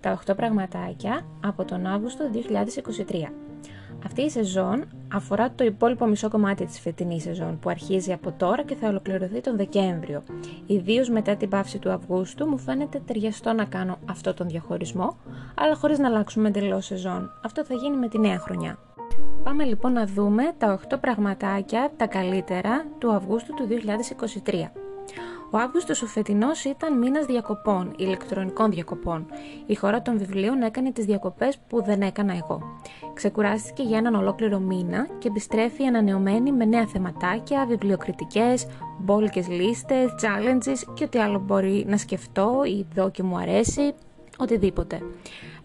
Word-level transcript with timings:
Τα 0.00 0.20
8 0.26 0.36
πραγματάκια 0.36 1.26
από 1.44 1.64
τον 1.64 1.86
Αύγουστο 1.86 2.24
2023. 3.08 3.32
Αυτή 4.04 4.22
η 4.22 4.30
σεζόν 4.30 4.84
αφορά 5.12 5.50
το 5.50 5.64
υπόλοιπο 5.64 6.06
μισό 6.06 6.28
κομμάτι 6.28 6.64
της 6.64 6.80
φετινής 6.80 7.22
σεζόν 7.22 7.58
που 7.58 7.68
αρχίζει 7.68 8.12
από 8.12 8.32
τώρα 8.32 8.62
και 8.62 8.74
θα 8.74 8.88
ολοκληρωθεί 8.88 9.40
τον 9.40 9.56
Δεκέμβριο. 9.56 10.22
Ιδίως 10.66 11.08
μετά 11.08 11.36
την 11.36 11.48
πάυση 11.48 11.78
του 11.78 11.90
Αυγούστου 11.90 12.46
μου 12.46 12.58
φαίνεται 12.58 13.02
ταιριαστό 13.06 13.52
να 13.52 13.64
κάνω 13.64 13.98
αυτό 14.10 14.34
τον 14.34 14.48
διαχωρισμό, 14.48 15.16
αλλά 15.54 15.74
χωρίς 15.74 15.98
να 15.98 16.08
αλλάξουμε 16.08 16.48
εντελώς 16.48 16.84
σεζόν. 16.84 17.30
Αυτό 17.44 17.64
θα 17.64 17.74
γίνει 17.74 17.96
με 17.96 18.08
τη 18.08 18.18
νέα 18.18 18.38
χρονιά. 18.38 18.78
Πάμε 19.42 19.64
λοιπόν 19.64 19.92
να 19.92 20.06
δούμε 20.06 20.42
τα 20.58 20.80
8 20.88 20.96
πραγματάκια, 21.00 21.90
τα 21.96 22.06
καλύτερα, 22.06 22.86
του 22.98 23.12
Αυγούστου 23.12 23.54
του 23.54 23.68
2023. 24.44 24.79
Ο 25.52 25.58
Αύγουστος 25.58 26.02
ο 26.02 26.06
φετινός 26.06 26.64
ήταν 26.64 26.98
μήνας 26.98 27.26
διακοπών, 27.26 27.92
ηλεκτρονικών 27.96 28.70
διακοπών. 28.70 29.26
Η 29.66 29.74
χώρα 29.74 30.02
των 30.02 30.18
βιβλίων 30.18 30.62
έκανε 30.62 30.92
τις 30.92 31.04
διακοπές 31.04 31.58
που 31.68 31.82
δεν 31.82 32.02
έκανα 32.02 32.36
εγώ. 32.36 32.62
Ξεκουράστηκε 33.14 33.82
για 33.82 33.98
έναν 33.98 34.14
ολόκληρο 34.14 34.58
μήνα 34.58 35.08
και 35.18 35.28
επιστρέφει 35.28 35.84
ανανεωμένη 35.84 36.52
με 36.52 36.64
νέα 36.64 36.86
θεματάκια, 36.86 37.66
βιβλιοκριτικές, 37.66 38.66
μπόλικες 38.98 39.48
λίστες, 39.48 40.14
challenges 40.20 40.92
και 40.94 41.04
ό,τι 41.04 41.18
άλλο 41.18 41.38
μπορεί 41.38 41.84
να 41.88 41.96
σκεφτώ 41.96 42.62
ή 42.64 42.86
δω 42.94 43.10
και 43.10 43.22
μου 43.22 43.38
αρέσει, 43.38 43.94
οτιδήποτε. 44.38 45.00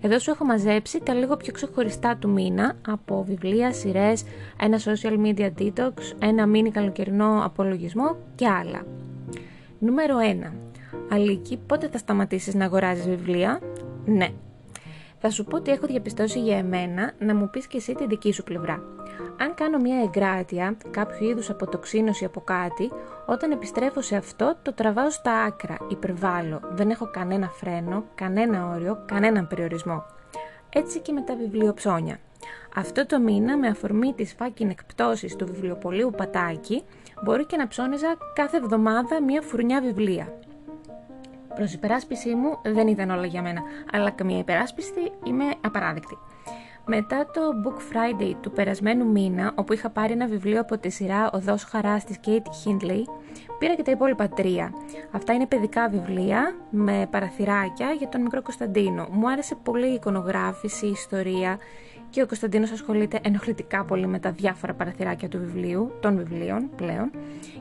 Εδώ 0.01 0.19
σου 0.19 0.31
έχω 0.31 0.45
μαζέψει 0.45 0.99
τα 0.99 1.13
λίγο 1.13 1.37
πιο 1.37 1.53
ξεχωριστά 1.53 2.17
του 2.17 2.29
μήνα 2.29 2.75
από 2.87 3.23
βιβλία, 3.27 3.73
σειρές, 3.73 4.23
ένα 4.61 4.79
social 4.79 5.25
media 5.25 5.49
detox, 5.59 5.93
ένα 6.19 6.45
mini 6.53 6.69
καλοκαιρινό 6.71 7.41
απολογισμό 7.45 8.15
και 8.35 8.47
άλλα. 8.47 8.85
Νούμερο 9.85 10.17
1. 10.47 10.51
Αλίκη, 11.09 11.59
πότε 11.67 11.87
θα 11.87 11.97
σταματήσεις 11.97 12.53
να 12.53 12.65
αγοράζεις 12.65 13.05
βιβλία; 13.05 13.59
Ναι. 14.05 14.29
Θα 15.19 15.29
σου 15.29 15.43
πω 15.43 15.55
ότι 15.57 15.71
έχω 15.71 15.87
διαπιστώσει 15.87 16.39
για 16.39 16.57
εμένα 16.57 17.13
να 17.19 17.35
μου 17.35 17.49
πεις 17.49 17.67
και 17.67 17.77
εσύ 17.77 17.93
τη 17.93 18.07
δική 18.07 18.31
σου 18.31 18.43
πλευρά. 18.43 18.83
Αν 19.39 19.53
κάνω 19.53 19.77
μια 19.77 20.01
εγκράτεια, 20.01 20.77
κάποιο 20.91 21.29
είδους 21.29 21.49
αποτοξίνωση 21.49 22.25
από 22.25 22.41
κάτι, 22.41 22.91
όταν 23.25 23.51
επιστρέφω 23.51 24.01
σε 24.01 24.15
αυτό 24.15 24.55
το 24.61 24.73
τραβάω 24.73 25.09
στα 25.09 25.31
άκρα, 25.31 25.77
υπερβάλλω, 25.89 26.59
δεν 26.71 26.89
έχω 26.89 27.09
κανένα 27.11 27.49
φρένο, 27.49 28.03
κανένα 28.15 28.69
όριο, 28.69 29.03
κανέναν 29.05 29.47
περιορισμό. 29.47 30.03
Έτσι 30.69 30.99
και 30.99 31.11
με 31.11 31.21
τα 31.21 31.35
βιβλιοψώνια. 31.35 32.19
Αυτό 32.75 33.05
το 33.05 33.19
μήνα, 33.19 33.57
με 33.57 33.67
αφορμή 33.67 34.13
της 34.13 34.35
fucking 34.39 34.69
εκπτώσεις 34.69 35.35
του 35.35 35.45
βιβλιοπολίου 35.45 36.11
Πατάκη, 36.17 36.83
μπορεί 37.23 37.45
και 37.45 37.57
να 37.57 37.67
ψώνιζα 37.67 38.17
κάθε 38.33 38.57
εβδομάδα 38.57 39.21
μία 39.21 39.41
φουρνιά 39.41 39.81
βιβλία. 39.81 40.33
Προς 41.55 41.73
υπεράσπιση 41.73 42.35
μου 42.35 42.59
δεν 42.63 42.87
ήταν 42.87 43.09
όλα 43.09 43.25
για 43.25 43.41
μένα, 43.41 43.61
αλλά 43.91 44.09
καμία 44.09 44.37
υπεράσπιση 44.37 45.11
είμαι 45.23 45.45
απαράδεκτη. 45.61 46.17
Μετά 46.87 47.25
το 47.33 47.41
Book 47.63 47.77
Friday 47.77 48.33
του 48.41 48.51
περασμένου 48.51 49.07
μήνα, 49.07 49.51
όπου 49.55 49.73
είχα 49.73 49.89
πάρει 49.89 50.13
ένα 50.13 50.27
βιβλίο 50.27 50.59
από 50.59 50.77
τη 50.77 50.89
σειρά 50.89 51.29
«Οδός 51.33 51.63
Χαράς» 51.63 52.03
της 52.03 52.19
Kate 52.25 52.29
Hindley, 52.29 53.03
πήρα 53.59 53.75
και 53.75 53.83
τα 53.83 53.91
υπόλοιπα 53.91 54.27
τρία. 54.29 54.73
Αυτά 55.11 55.33
είναι 55.33 55.45
παιδικά 55.45 55.89
βιβλία 55.89 56.55
με 56.69 57.07
παραθυράκια 57.11 57.91
για 57.91 58.09
τον 58.09 58.21
μικρό 58.21 58.41
Κωνσταντίνο. 58.41 59.07
Μου 59.11 59.29
άρεσε 59.29 59.55
πολύ 59.63 59.87
η 59.89 59.93
εικονογράφηση, 59.93 60.85
η 60.85 60.89
ιστορία 60.89 61.57
και 62.15 62.21
ο 62.21 62.27
Κωνσταντίνος 62.27 62.71
ασχολείται 62.71 63.19
ενοχλητικά 63.23 63.83
πολύ 63.83 64.07
με 64.07 64.19
τα 64.19 64.31
διάφορα 64.31 64.73
παραθυράκια 64.73 65.27
του 65.27 65.37
βιβλίου, 65.37 65.91
των 65.99 66.17
βιβλίων 66.17 66.69
πλέον, 66.75 67.11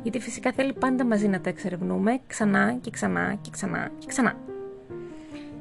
γιατί 0.03 0.21
φυσικά 0.21 0.53
θέλει 0.53 0.73
πάντα 0.73 1.05
μαζί 1.05 1.29
να 1.29 1.41
τα 1.41 1.49
εξερευνούμε 1.49 2.21
ξανά 2.27 2.77
και 2.81 2.91
ξανά 2.91 3.35
και 3.41 3.51
ξανά 3.51 3.91
και 3.99 4.07
ξανά. 4.07 4.37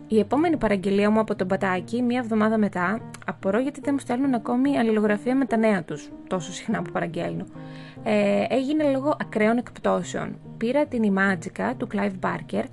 Η 0.07 0.19
επόμενη 0.19 0.57
παραγγελία 0.57 1.09
μου 1.09 1.19
από 1.19 1.35
τον 1.35 1.47
Πατάκη, 1.47 2.01
μία 2.01 2.19
εβδομάδα 2.19 2.57
μετά, 2.57 2.99
απορώ 3.25 3.59
γιατί 3.59 3.79
δεν 3.83 3.93
μου 3.93 3.99
στέλνουν 3.99 4.33
ακόμη 4.33 4.77
αλληλογραφία 4.77 5.35
με 5.35 5.45
τα 5.45 5.57
νέα 5.57 5.83
τους, 5.83 6.09
τόσο 6.27 6.53
συχνά 6.53 6.81
που 6.81 6.91
παραγγέλνω. 6.91 7.45
Ε, 8.03 8.45
έγινε 8.49 8.91
λόγω 8.91 9.17
ακραίων 9.19 9.57
εκπτώσεων. 9.57 10.39
Πήρα 10.57 10.85
την 10.85 11.13
Imagica 11.15 11.73
του 11.77 11.87
Clive 11.93 12.19
Barker, 12.21 12.63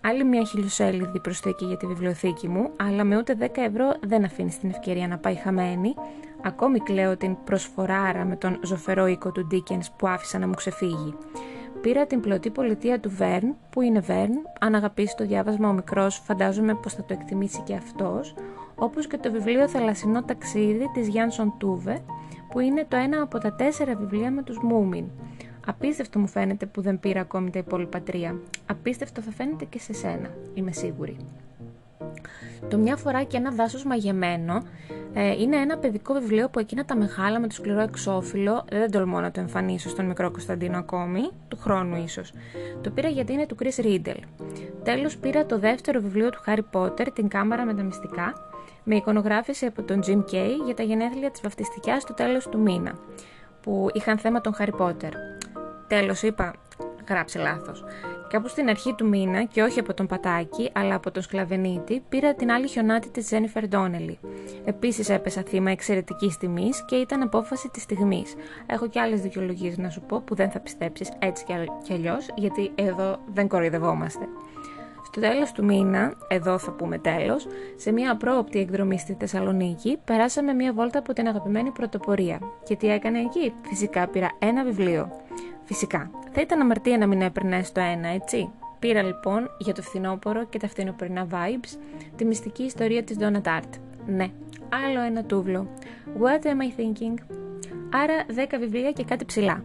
άλλη 0.00 0.24
μια 0.24 0.44
χιλιοσέλιδη 0.44 1.20
προσθήκη 1.20 1.64
για 1.64 1.76
τη 1.76 1.86
βιβλιοθήκη 1.86 2.48
μου, 2.48 2.70
αλλά 2.76 3.04
με 3.04 3.16
ούτε 3.16 3.36
10 3.40 3.46
ευρώ 3.54 3.94
δεν 4.00 4.24
αφήνεις 4.24 4.58
την 4.58 4.70
ευκαιρία 4.70 5.08
να 5.08 5.18
πάει 5.18 5.34
χαμένη. 5.34 5.94
Ακόμη 6.42 6.78
κλαίω 6.78 7.16
την 7.16 7.36
προσφοράρα 7.44 8.24
με 8.24 8.36
τον 8.36 8.60
ζωφερό 8.64 9.06
οίκο 9.06 9.32
του 9.32 9.46
Dickens 9.52 9.86
που 9.96 10.08
άφησα 10.08 10.38
να 10.38 10.46
μου 10.46 10.54
ξεφύγει. 10.54 11.14
Πήρα 11.80 12.06
την 12.06 12.20
πλωτή 12.20 12.50
πολιτεία 12.50 13.00
του 13.00 13.10
Βέρν, 13.10 13.54
που 13.70 13.80
είναι 13.80 14.00
Βέρν, 14.00 14.32
αν 14.60 14.74
αγαπήσεις 14.74 15.14
το 15.14 15.26
διάβασμα 15.26 15.68
ο 15.68 15.72
μικρός 15.72 16.22
φαντάζομαι 16.24 16.74
πως 16.74 16.94
θα 16.94 17.04
το 17.04 17.12
εκτιμήσει 17.12 17.62
και 17.62 17.74
αυτός, 17.74 18.34
όπως 18.74 19.06
και 19.06 19.16
το 19.16 19.32
βιβλίο 19.32 19.68
«Θαλασσινό 19.68 20.22
ταξίδι» 20.22 20.90
της 20.94 21.08
Γιάνσον 21.08 21.54
Τούβε, 21.58 22.04
που 22.50 22.60
είναι 22.60 22.86
το 22.88 22.96
ένα 22.96 23.22
από 23.22 23.38
τα 23.38 23.54
τέσσερα 23.54 23.94
βιβλία 23.94 24.30
με 24.30 24.42
τους 24.42 24.58
Μούμιν. 24.62 25.04
Απίστευτο 25.68 26.18
μου 26.18 26.26
φαίνεται 26.26 26.66
που 26.66 26.80
δεν 26.80 27.00
πήρα 27.00 27.20
ακόμη 27.20 27.50
τα 27.50 27.58
υπόλοιπα 27.58 28.00
τρία. 28.00 28.40
Απίστευτο 28.66 29.20
θα 29.20 29.30
φαίνεται 29.30 29.64
και 29.64 29.78
σε 29.78 29.92
σένα, 29.92 30.30
είμαι 30.54 30.72
σίγουρη. 30.72 31.16
Το 32.68 32.78
μια 32.78 32.96
φορά 32.96 33.22
και 33.22 33.36
ένα 33.36 33.50
δάσος 33.50 33.84
μαγεμένο 33.84 34.62
ε, 35.14 35.32
είναι 35.40 35.56
ένα 35.56 35.78
παιδικό 35.78 36.14
βιβλίο 36.14 36.48
που 36.48 36.58
εκείνα 36.58 36.84
τα 36.84 36.96
μεγάλα 36.96 37.40
με 37.40 37.46
το 37.46 37.54
σκληρό 37.54 37.80
εξώφυλλο 37.80 38.64
δεν 38.70 38.90
τολμώ 38.90 39.20
να 39.20 39.30
το 39.30 39.40
εμφανίσω 39.40 39.88
στον 39.88 40.06
μικρό 40.06 40.30
Κωνσταντίνο 40.30 40.78
ακόμη, 40.78 41.30
του 41.48 41.56
χρόνου 41.56 41.96
ίσως. 41.96 42.32
Το 42.80 42.90
πήρα 42.90 43.08
γιατί 43.08 43.32
είναι 43.32 43.46
του 43.46 43.56
Chris 43.62 43.84
Riddle. 43.84 44.20
Τέλος 44.82 45.16
πήρα 45.16 45.46
το 45.46 45.58
δεύτερο 45.58 46.00
βιβλίο 46.00 46.30
του 46.30 46.38
Harry 46.46 46.64
Potter, 46.72 47.06
την 47.12 47.28
κάμαρα 47.28 47.64
με 47.64 47.74
τα 47.74 47.82
μυστικά, 47.82 48.32
με 48.84 48.96
εικονογράφηση 48.96 49.66
από 49.66 49.82
τον 49.82 50.00
Jim 50.06 50.18
Kay 50.32 50.50
για 50.64 50.74
τα 50.74 50.82
γενέθλια 50.82 51.30
της 51.30 51.40
βαφτιστικιάς 51.40 52.04
του 52.04 52.14
τέλος 52.14 52.48
του 52.48 52.58
μήνα, 52.58 52.98
που 53.62 53.88
είχαν 53.92 54.18
θέμα 54.18 54.40
τον 54.40 54.54
Harry 54.58 54.80
Potter. 54.80 55.37
Τέλος 55.88 56.22
είπα, 56.22 56.54
γράψε 57.08 57.38
λάθος. 57.38 57.84
Κάπου 58.28 58.48
στην 58.48 58.68
αρχή 58.68 58.94
του 58.94 59.08
μήνα, 59.08 59.44
και 59.44 59.62
όχι 59.62 59.78
από 59.78 59.94
τον 59.94 60.06
Πατάκη, 60.06 60.70
αλλά 60.74 60.94
από 60.94 61.10
τον 61.10 61.22
Σκλαβενίτη, 61.22 62.02
πήρα 62.08 62.34
την 62.34 62.50
άλλη 62.50 62.68
χιονάτη 62.68 63.10
της 63.10 63.24
Τζένιφερ 63.26 63.68
Ντόνελι. 63.68 64.18
Επίσης 64.64 65.08
έπεσα 65.08 65.42
θύμα 65.42 65.70
εξαιρετικής 65.70 66.36
τιμής 66.36 66.84
και 66.84 66.96
ήταν 66.96 67.22
απόφαση 67.22 67.68
της 67.68 67.82
στιγμής. 67.82 68.34
Έχω 68.66 68.88
και 68.88 69.00
άλλες 69.00 69.20
δικαιολογίες 69.20 69.78
να 69.78 69.90
σου 69.90 70.00
πω 70.00 70.20
που 70.20 70.34
δεν 70.34 70.50
θα 70.50 70.60
πιστέψεις 70.60 71.12
έτσι 71.18 71.44
κι 71.84 71.92
αλλιώς, 71.92 72.26
γιατί 72.34 72.70
εδώ 72.74 73.18
δεν 73.34 73.48
κοροϊδευόμαστε. 73.48 74.28
Στο 75.12 75.20
τέλος 75.20 75.52
του 75.52 75.64
μήνα, 75.64 76.14
εδώ 76.28 76.58
θα 76.58 76.70
πούμε 76.70 76.98
τέλος, 76.98 77.46
σε 77.76 77.92
μια 77.92 78.16
πρόοπτη 78.16 78.58
εκδρομή 78.58 78.98
στη 78.98 79.16
Θεσσαλονίκη, 79.18 79.98
περάσαμε 80.04 80.52
μια 80.52 80.72
βόλτα 80.72 80.98
από 80.98 81.12
την 81.12 81.28
αγαπημένη 81.28 81.70
πρωτοπορία. 81.70 82.38
Και 82.64 82.76
τι 82.76 82.90
έκανε 82.90 83.18
εκεί, 83.18 83.52
φυσικά 83.62 84.08
πήρα 84.08 84.30
ένα 84.38 84.64
βιβλίο. 84.64 85.10
Φυσικά, 85.64 86.10
θα 86.32 86.40
ήταν 86.40 86.60
αμαρτία 86.60 86.98
να 86.98 87.06
μην 87.06 87.22
έπαιρνε 87.22 87.62
το 87.72 87.80
ένα, 87.80 88.08
έτσι; 88.08 88.50
Πήρα 88.78 89.02
λοιπόν 89.02 89.50
για 89.58 89.74
το 89.74 89.82
φθινόπωρο 89.82 90.44
και 90.44 90.58
τα 90.58 90.68
φθινοπορεινά 90.68 91.26
vibes 91.30 91.78
τη 92.16 92.24
μυστική 92.24 92.62
ιστορία 92.62 93.02
της 93.02 93.16
Donna 93.20 93.42
Tart. 93.42 93.70
Ναι, 94.06 94.26
άλλο 94.84 95.00
ένα 95.00 95.24
τούβλο. 95.24 95.68
What 96.20 96.46
am 96.46 96.48
I 96.48 96.80
thinking? 96.80 97.14
Άρα 97.92 98.46
10 98.50 98.56
βιβλία 98.58 98.92
και 98.92 99.04
κάτι 99.04 99.24
ψηλά. 99.24 99.64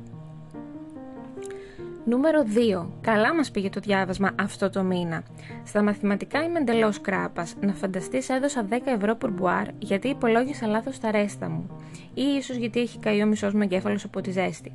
Νούμερο 2.05 2.43
2. 2.81 2.87
Καλά 3.01 3.35
μας 3.35 3.51
πήγε 3.51 3.69
το 3.69 3.79
διάβασμα 3.79 4.31
αυτό 4.39 4.69
το 4.69 4.83
μήνα. 4.83 5.23
Στα 5.63 5.83
μαθηματικά 5.83 6.43
είμαι 6.43 6.59
εντελώς 6.59 7.01
κράπας. 7.01 7.55
Να 7.59 7.73
φανταστείς, 7.73 8.29
έδωσα 8.29 8.63
10 8.63 8.91
ευρώ 8.95 9.15
πουρμπουάρ 9.15 9.65
γιατί 9.79 10.07
υπολόγισα 10.07 10.67
λάθος 10.67 10.99
τα 10.99 11.11
ρέστα 11.11 11.49
μου. 11.49 11.69
Ή 12.13 12.21
ίσως 12.37 12.55
γιατί 12.55 12.79
έχει 12.79 12.99
καεί 12.99 13.21
ο 13.21 13.25
μισός 13.25 13.53
με 13.53 13.63
εγκέφαλος 13.63 14.03
από 14.03 14.21
τη 14.21 14.31
ζέστη. 14.31 14.71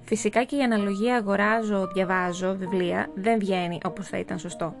Φυσικά 0.00 0.44
και 0.44 0.56
η 0.56 0.62
αναλογία 0.62 1.16
αγοράζω, 1.16 1.90
διαβάζω 1.94 2.56
βιβλία 2.56 3.10
δεν 3.14 3.38
βγαίνει 3.38 3.78
όπως 3.84 4.08
θα 4.08 4.18
ήταν 4.18 4.38
σωστό. 4.38 4.74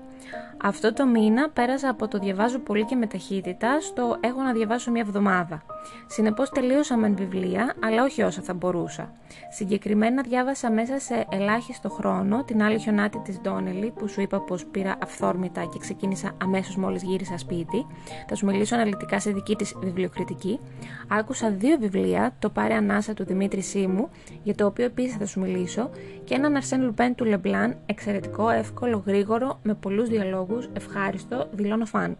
Αυτό 0.62 0.92
το 0.92 1.06
μήνα 1.06 1.50
πέρασα 1.50 1.88
από 1.88 2.08
το 2.08 2.18
διαβάζω 2.18 2.58
πολύ 2.58 2.84
και 2.84 2.94
με 2.94 3.06
ταχύτητα 3.06 3.80
στο 3.80 4.16
έχω 4.20 4.42
να 4.42 4.52
διαβάσω 4.52 4.90
μια 4.90 5.02
εβδομάδα. 5.06 5.62
Συνεπώς 6.06 6.50
τελείωσα 6.50 6.96
μεν 6.96 7.16
βιβλία, 7.16 7.74
αλλά 7.84 8.02
όχι 8.02 8.22
όσα 8.22 8.42
θα 8.42 8.54
μπορούσα. 8.54 9.12
Συγκεκριμένα 9.50 10.22
διάβασα 10.22 10.70
μέσα 10.70 10.98
σε 10.98 11.26
ελάχιστο 11.30 11.88
χρόνο 11.88 12.44
την 12.44 12.62
άλλη 12.62 12.78
χιονάτη 12.78 13.18
της 13.18 13.40
Ντόνελη, 13.40 13.92
που 13.96 14.08
σου 14.08 14.20
είπα 14.20 14.40
πως 14.40 14.64
πήρα 14.64 14.96
αυθόρμητα 15.02 15.64
και 15.64 15.78
ξεκίνησα 15.78 16.32
αμέσως 16.42 16.76
μόλις 16.76 17.02
γύρισα 17.02 17.38
σπίτι. 17.38 17.86
Θα 18.28 18.34
σου 18.34 18.46
μιλήσω 18.46 18.74
αναλυτικά 18.74 19.20
σε 19.20 19.30
δική 19.30 19.56
της 19.56 19.74
βιβλιοκριτική. 19.80 20.60
Άκουσα 21.08 21.50
δύο 21.50 21.78
βιβλία, 21.78 22.34
το 22.38 22.50
Πάρε 22.50 22.74
Ανάσα 22.74 23.14
του 23.14 23.24
Δημήτρη 23.24 23.60
Σίμου, 23.60 24.08
για 24.42 24.54
το 24.54 24.66
οποίο 24.66 24.84
επίσης 24.84 25.16
θα 25.16 25.26
σου 25.26 25.40
μιλήσω, 25.40 25.90
και 26.24 26.34
έναν 26.34 26.56
Αρσέν 26.56 26.82
Λουπέν 26.82 27.14
του 27.14 27.24
Λεμπλάν, 27.24 27.76
εξαιρετικό, 27.86 28.48
εύκολο, 28.48 29.02
γρήγορο, 29.06 29.58
με 29.62 29.74
πολλούς 29.74 30.07
διαλόγους, 30.08 30.68
ευχάριστο, 30.72 31.48
δηλώνω 31.52 31.84
φαν. 31.84 32.16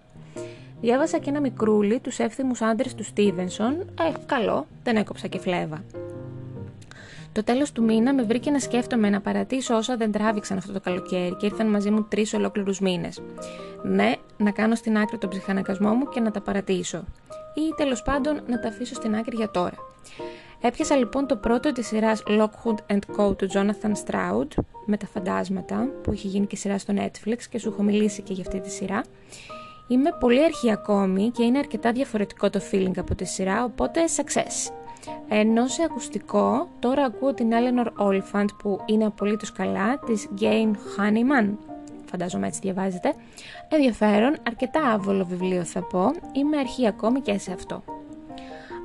Διάβασα 0.81 1.19
και 1.19 1.31
ένα 1.31 1.41
μικρούλι 1.41 2.01
τους 2.01 2.19
εύθυμους 2.19 2.63
άντρες 2.63 2.95
του 2.95 3.05
Στίβενσον. 3.05 3.81
Ε, 3.81 4.13
καλό, 4.27 4.67
δεν 4.83 4.97
έκοψα 4.97 5.27
και 5.27 5.39
φλέβα. 5.39 5.85
Το 7.33 7.45
τέλος 7.45 7.73
του 7.73 7.83
μήνα 7.83 8.15
με 8.15 8.23
βρήκε 8.23 8.51
να 8.51 8.59
σκέφτομαι 8.59 9.11
να 9.11 9.21
παρατήσω 9.21 9.77
όσα 9.77 9.97
δεν 9.97 10.13
τράβηξαν 10.13 10.59
αυτό 10.59 10.73
το 10.73 10.81
καλοκαίρι 10.81 11.37
και 11.37 11.47
ήρθαν 11.47 11.67
μαζί 11.67 11.91
μου 11.91 12.03
τρεις 12.03 12.35
ολόκληρους 12.35 12.81
μήνες. 12.81 13.23
Ναι, 13.83 14.13
να 14.37 14.51
κάνω 14.51 14.75
στην 14.75 14.99
άκρη 14.99 15.19
τον 15.19 15.31
ψυχανακασμό 15.31 15.95
μου 15.95 16.09
και 16.09 16.21
να 16.21 16.31
τα 16.31 16.41
παρατήσω. 16.41 17.05
Ή 17.55 17.75
τέλος 17.77 18.03
πάντων 18.03 18.41
να 18.47 18.61
τα 18.61 18.69
αφήσω 18.69 18.95
στην 18.95 19.15
άκρη 19.15 19.37
για 19.37 19.51
τώρα. 19.51 19.77
Έπιασα 20.61 20.97
λοιπόν 20.97 21.27
το 21.27 21.37
πρώτο 21.37 21.73
της 21.73 21.87
σειράς 21.87 22.23
Lockwood 22.27 22.97
Co. 23.17 23.37
του 23.39 23.49
Jonathan 23.53 23.93
Stroud 24.07 24.47
με 24.87 24.97
τα 24.97 25.07
φαντάσματα 25.07 25.89
που 26.03 26.11
έχει 26.11 26.27
γίνει 26.27 26.47
και 26.47 26.57
σειρά 26.57 26.79
στο 26.79 26.95
Netflix 26.97 27.39
και 27.51 27.59
σου 27.59 27.69
έχω 27.69 27.83
μιλήσει 27.83 28.23
και 28.23 28.33
για 28.33 28.45
αυτή 28.47 28.61
τη 28.61 28.71
σειρά. 28.71 29.05
Είμαι 29.89 30.11
πολύ 30.21 30.45
αρχή 30.45 30.71
ακόμη 30.71 31.31
και 31.31 31.45
είναι 31.45 31.59
αρκετά 31.59 31.93
διαφορετικό 31.93 32.51
το 32.51 32.61
feeling 32.71 32.99
από 32.99 33.15
τη 33.15 33.25
σειρά, 33.25 33.65
οπότε 33.65 34.01
success. 34.17 34.73
Ενώ 35.29 35.67
σε 35.67 35.83
ακουστικό, 35.83 36.69
τώρα 36.79 37.05
ακούω 37.05 37.35
την 37.35 37.51
Eleanor 37.53 38.07
Oliphant 38.07 38.49
που 38.59 38.81
είναι 38.87 39.07
απολύτως 39.07 39.53
καλά, 39.53 39.99
της 39.99 40.29
Jane 40.41 40.73
Honeyman, 40.73 41.51
φαντάζομαι 42.11 42.47
έτσι 42.47 42.61
διαβάζετε. 42.63 43.15
Ενδιαφέρον, 43.69 44.37
αρκετά 44.47 44.81
άβολο 44.81 45.25
βιβλίο 45.25 45.65
θα 45.65 45.83
πω, 45.83 46.11
είμαι 46.33 46.57
αρχή 46.57 46.87
ακόμη 46.87 47.21
και 47.21 47.39
σε 47.39 47.53
αυτό. 47.53 47.83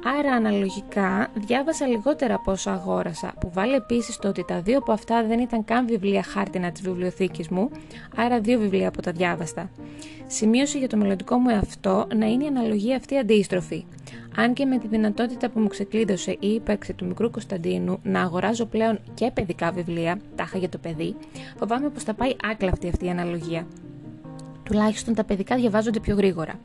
Άρα 0.05 0.33
αναλογικά 0.33 1.27
διάβασα 1.33 1.87
λιγότερα 1.87 2.35
από 2.35 2.51
όσα 2.51 2.71
αγόρασα, 2.71 3.33
που 3.39 3.51
βάλει 3.53 3.73
επίσης 3.73 4.17
το 4.17 4.27
ότι 4.27 4.45
τα 4.45 4.61
δύο 4.61 4.77
από 4.77 4.91
αυτά 4.91 5.25
δεν 5.25 5.39
ήταν 5.39 5.65
καν 5.65 5.87
βιβλία 5.87 6.23
χάρτινα 6.23 6.71
της 6.71 6.81
βιβλιοθήκης 6.81 7.47
μου, 7.49 7.69
άρα 8.15 8.39
δύο 8.39 8.59
βιβλία 8.59 8.87
από 8.87 9.01
τα 9.01 9.11
διάβαστα. 9.11 9.69
Σημείωση 10.27 10.77
για 10.77 10.87
το 10.87 10.97
μελλοντικό 10.97 11.37
μου 11.37 11.49
εαυτό 11.49 12.07
να 12.15 12.25
είναι 12.25 12.43
η 12.43 12.47
αναλογία 12.47 12.95
αυτή 12.95 13.17
αντίστροφη. 13.17 13.85
Αν 14.35 14.53
και 14.53 14.65
με 14.65 14.77
τη 14.77 14.87
δυνατότητα 14.87 15.49
που 15.49 15.59
μου 15.59 15.67
ξεκλείδωσε 15.67 16.31
η 16.39 16.47
ύπαρξη 16.47 16.93
του 16.93 17.05
μικρού 17.05 17.31
Κωνσταντίνου 17.31 17.99
να 18.03 18.21
αγοράζω 18.21 18.65
πλέον 18.65 18.99
και 19.13 19.31
παιδικά 19.33 19.71
βιβλία, 19.71 20.19
τάχα 20.35 20.57
για 20.57 20.69
το 20.69 20.77
παιδί, 20.77 21.15
φοβάμαι 21.57 21.89
πως 21.89 22.03
θα 22.03 22.13
πάει 22.13 22.35
άκλαυτη 22.51 22.87
αυτή 22.87 23.05
η 23.05 23.09
αναλογία. 23.09 23.67
Τουλάχιστον 24.63 25.13
τα 25.13 25.23
παιδικά 25.23 25.55
διαβάζονται 25.55 25.99
πιο 25.99 26.15
γρήγορα. 26.15 26.59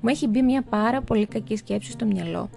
Μου 0.00 0.08
έχει 0.08 0.26
μπει 0.26 0.42
μια 0.42 0.62
πάρα 0.62 1.00
πολύ 1.00 1.26
κακή 1.26 1.56
σκέψη 1.56 1.90
στο 1.90 2.04
μυαλό 2.04 2.48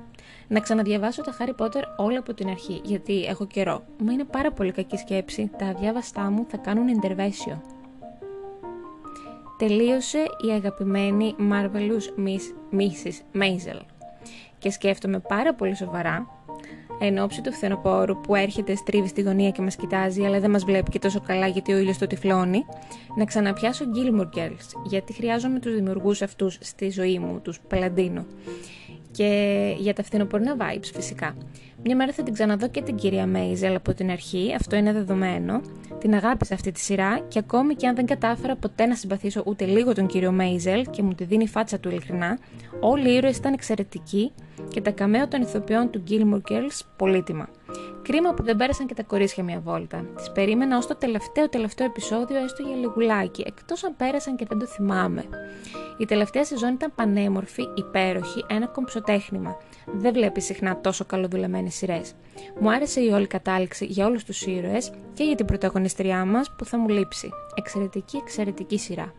να 0.47 0.59
ξαναδιαβάσω 0.59 1.21
τα 1.21 1.35
Harry 1.39 1.65
Potter 1.65 1.81
όλα 1.97 2.19
από 2.19 2.33
την 2.33 2.47
αρχή, 2.49 2.81
γιατί 2.83 3.23
έχω 3.23 3.45
καιρό. 3.45 3.83
Μα 4.03 4.11
είναι 4.11 4.23
πάρα 4.23 4.51
πολύ 4.51 4.71
κακή 4.71 4.97
σκέψη. 4.97 5.51
Τα 5.57 5.65
αδιάβαστά 5.65 6.31
μου 6.31 6.45
θα 6.49 6.57
κάνουν 6.57 7.01
intervention. 7.01 7.57
Τελείωσε 9.57 10.17
η 10.47 10.51
αγαπημένη 10.51 11.35
Marvelous 11.51 12.25
Miss, 12.25 12.75
Mrs. 12.79 13.41
Maisel. 13.41 13.79
Και 14.57 14.69
σκέφτομαι 14.69 15.19
πάρα 15.19 15.53
πολύ 15.53 15.75
σοβαρά, 15.75 16.27
εν 17.00 17.19
ώψη 17.19 17.41
του 17.41 17.53
φθινοπόρου 17.53 18.21
που 18.21 18.35
έρχεται, 18.35 18.75
στρίβει 18.75 19.07
στη 19.07 19.21
γωνία 19.21 19.51
και 19.51 19.61
μας 19.61 19.75
κοιτάζει, 19.75 20.25
αλλά 20.25 20.39
δεν 20.39 20.50
μας 20.50 20.63
βλέπει 20.63 20.91
και 20.91 21.00
τόσο 21.00 21.21
καλά 21.21 21.47
γιατί 21.47 21.73
ο 21.73 21.77
ήλιος 21.77 21.97
το 21.97 22.07
τυφλώνει, 22.07 22.65
να 23.15 23.25
ξαναπιάσω 23.25 23.85
Gilmore 23.95 24.38
Girls, 24.38 24.85
γιατί 24.85 25.13
χρειάζομαι 25.13 25.59
τους 25.59 25.73
δημιουργούς 25.75 26.21
αυτούς 26.21 26.57
στη 26.61 26.89
ζωή 26.89 27.19
μου, 27.19 27.39
τους 27.41 27.59
Παλαντίνο 27.59 28.25
και 29.17 29.75
για 29.77 29.93
τα 29.93 30.03
φθινοπορεινά 30.03 30.55
vibes 30.59 30.89
φυσικά. 30.93 31.35
Μια 31.83 31.95
μέρα 31.95 32.11
θα 32.11 32.23
την 32.23 32.33
ξαναδώ 32.33 32.67
και 32.67 32.81
την 32.81 32.95
κυρία 32.95 33.25
Μέιζελ 33.25 33.75
από 33.75 33.93
την 33.93 34.11
αρχή, 34.11 34.53
αυτό 34.55 34.75
είναι 34.75 34.93
δεδομένο. 34.93 35.61
Την 35.99 36.13
αγάπησα 36.13 36.53
αυτή 36.53 36.71
τη 36.71 36.79
σειρά 36.79 37.19
και 37.27 37.39
ακόμη 37.39 37.75
και 37.75 37.87
αν 37.87 37.95
δεν 37.95 38.05
κατάφερα 38.05 38.55
ποτέ 38.55 38.85
να 38.85 38.95
συμπαθήσω 38.95 39.43
ούτε 39.45 39.65
λίγο 39.65 39.93
τον 39.93 40.07
κύριο 40.07 40.31
Μέιζελ 40.31 40.85
και 40.89 41.03
μου 41.03 41.13
τη 41.13 41.23
δίνει 41.23 41.43
η 41.43 41.47
φάτσα 41.47 41.79
του 41.79 41.89
ειλικρινά, 41.89 42.37
όλοι 42.79 43.09
οι 43.09 43.13
ήρωες 43.13 43.37
ήταν 43.37 43.53
εξαιρετικοί 43.53 44.31
και 44.67 44.81
τα 44.81 44.91
καμέα 44.91 45.27
των 45.27 45.41
ηθοποιών 45.41 45.89
του 45.89 46.03
Gilmore 46.09 46.51
Girls 46.51 46.79
πολύτιμα. 46.97 47.49
Κρίμα 48.07 48.33
που 48.33 48.44
δεν 48.44 48.56
πέρασαν 48.56 48.88
και 48.88 48.94
τα 48.94 49.04
κορίτσια 49.04 49.44
μια 49.44 49.59
βόλτα. 49.59 50.06
Τις 50.15 50.31
περίμενα 50.31 50.77
ως 50.77 50.88
το 50.88 50.95
τελευταίο 50.95 51.50
τελευταίο 51.50 51.88
επεισόδιο, 51.88 52.38
έστω 52.38 52.63
για 52.63 52.75
λιγουλάκι, 52.75 53.44
εκτός 53.48 53.83
αν 53.83 53.95
πέρασαν 53.98 54.36
και 54.36 54.45
δεν 54.50 54.59
το 54.59 54.65
θυμάμαι. 54.65 55.24
Η 55.98 56.06
τελευταία 56.06 56.45
σεζόν 56.45 56.74
ήταν 56.74 56.92
πανέμορφη, 56.95 57.63
υπέροχη, 57.75 58.45
ένα 58.48 58.68
κομψοτέχνημα. 58.68 59.57
Δεν 59.86 60.13
βλέπεις 60.13 60.45
συχνά 60.45 60.81
τόσο 60.81 61.06
καλοδουλεμένες 61.06 61.74
σειρές. 61.74 62.13
Μου 62.59 62.71
άρεσε 62.71 63.01
η 63.01 63.07
όλη 63.07 63.27
κατάληξη 63.27 63.86
για 63.86 64.06
όλους 64.06 64.24
τους 64.24 64.45
ήρωες 64.45 64.92
και 65.13 65.24
για 65.24 65.36
την 65.36 65.45
πρωταγωνιστριά 65.45 66.25
μας 66.25 66.51
που 66.57 66.65
θα 66.65 66.77
μου 66.77 66.89
λείψει. 66.89 67.30
Εξαιρετική, 67.56 68.18
εξαιρετική 68.18 68.77
σειρά. 68.77 69.13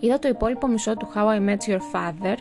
Είδα 0.00 0.18
το 0.18 0.28
υπόλοιπο 0.28 0.66
μισό 0.66 0.96
του 0.96 1.08
How 1.14 1.26
I 1.26 1.48
Met 1.48 1.72
Your 1.72 1.80
Father 1.92 2.36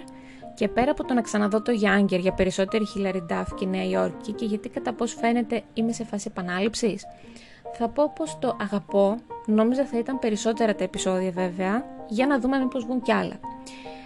και 0.57 0.67
πέρα 0.67 0.91
από 0.91 1.03
το 1.03 1.13
να 1.13 1.21
ξαναδώ 1.21 1.61
το 1.61 1.71
Younger 1.71 2.19
για 2.19 2.33
περισσότερη 2.33 2.85
Hillary 2.95 3.31
Duff 3.31 3.45
και 3.55 3.65
Νέα 3.65 3.83
Υόρκη 3.83 4.31
και 4.31 4.45
γιατί 4.45 4.69
κατά 4.69 4.93
πώς 4.93 5.13
φαίνεται 5.13 5.63
είμαι 5.73 5.91
σε 5.91 6.03
φάση 6.03 6.27
επανάληψης, 6.31 7.05
θα 7.73 7.89
πω 7.89 8.11
πως 8.15 8.39
το 8.39 8.57
αγαπώ, 8.61 9.17
νόμιζα 9.45 9.85
θα 9.85 9.97
ήταν 9.97 10.19
περισσότερα 10.19 10.75
τα 10.75 10.83
επεισόδια 10.83 11.31
βέβαια, 11.31 11.85
για 12.07 12.27
να 12.27 12.39
δούμε 12.39 12.57
μήπως 12.57 12.85
βγουν 12.85 13.01
κι 13.01 13.11
άλλα. 13.11 13.39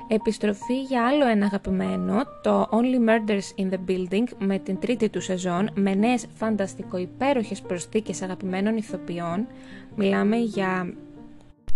Επιστροφή 0.07 0.81
για 0.81 1.05
άλλο 1.05 1.27
ένα 1.27 1.45
αγαπημένο, 1.45 2.21
το 2.41 2.69
Only 2.71 3.09
Murders 3.09 3.63
in 3.63 3.73
the 3.73 3.79
Building, 3.89 4.27
με 4.37 4.59
την 4.59 4.79
τρίτη 4.79 5.09
του 5.09 5.21
σεζόν, 5.21 5.69
με 5.73 5.93
νέες 5.93 6.25
φανταστικό 6.35 6.97
υπέροχες 6.97 7.61
προσθήκες 7.61 8.21
αγαπημένων 8.21 8.77
ηθοποιών. 8.77 9.47
Μιλάμε 9.95 10.37
για 10.37 10.93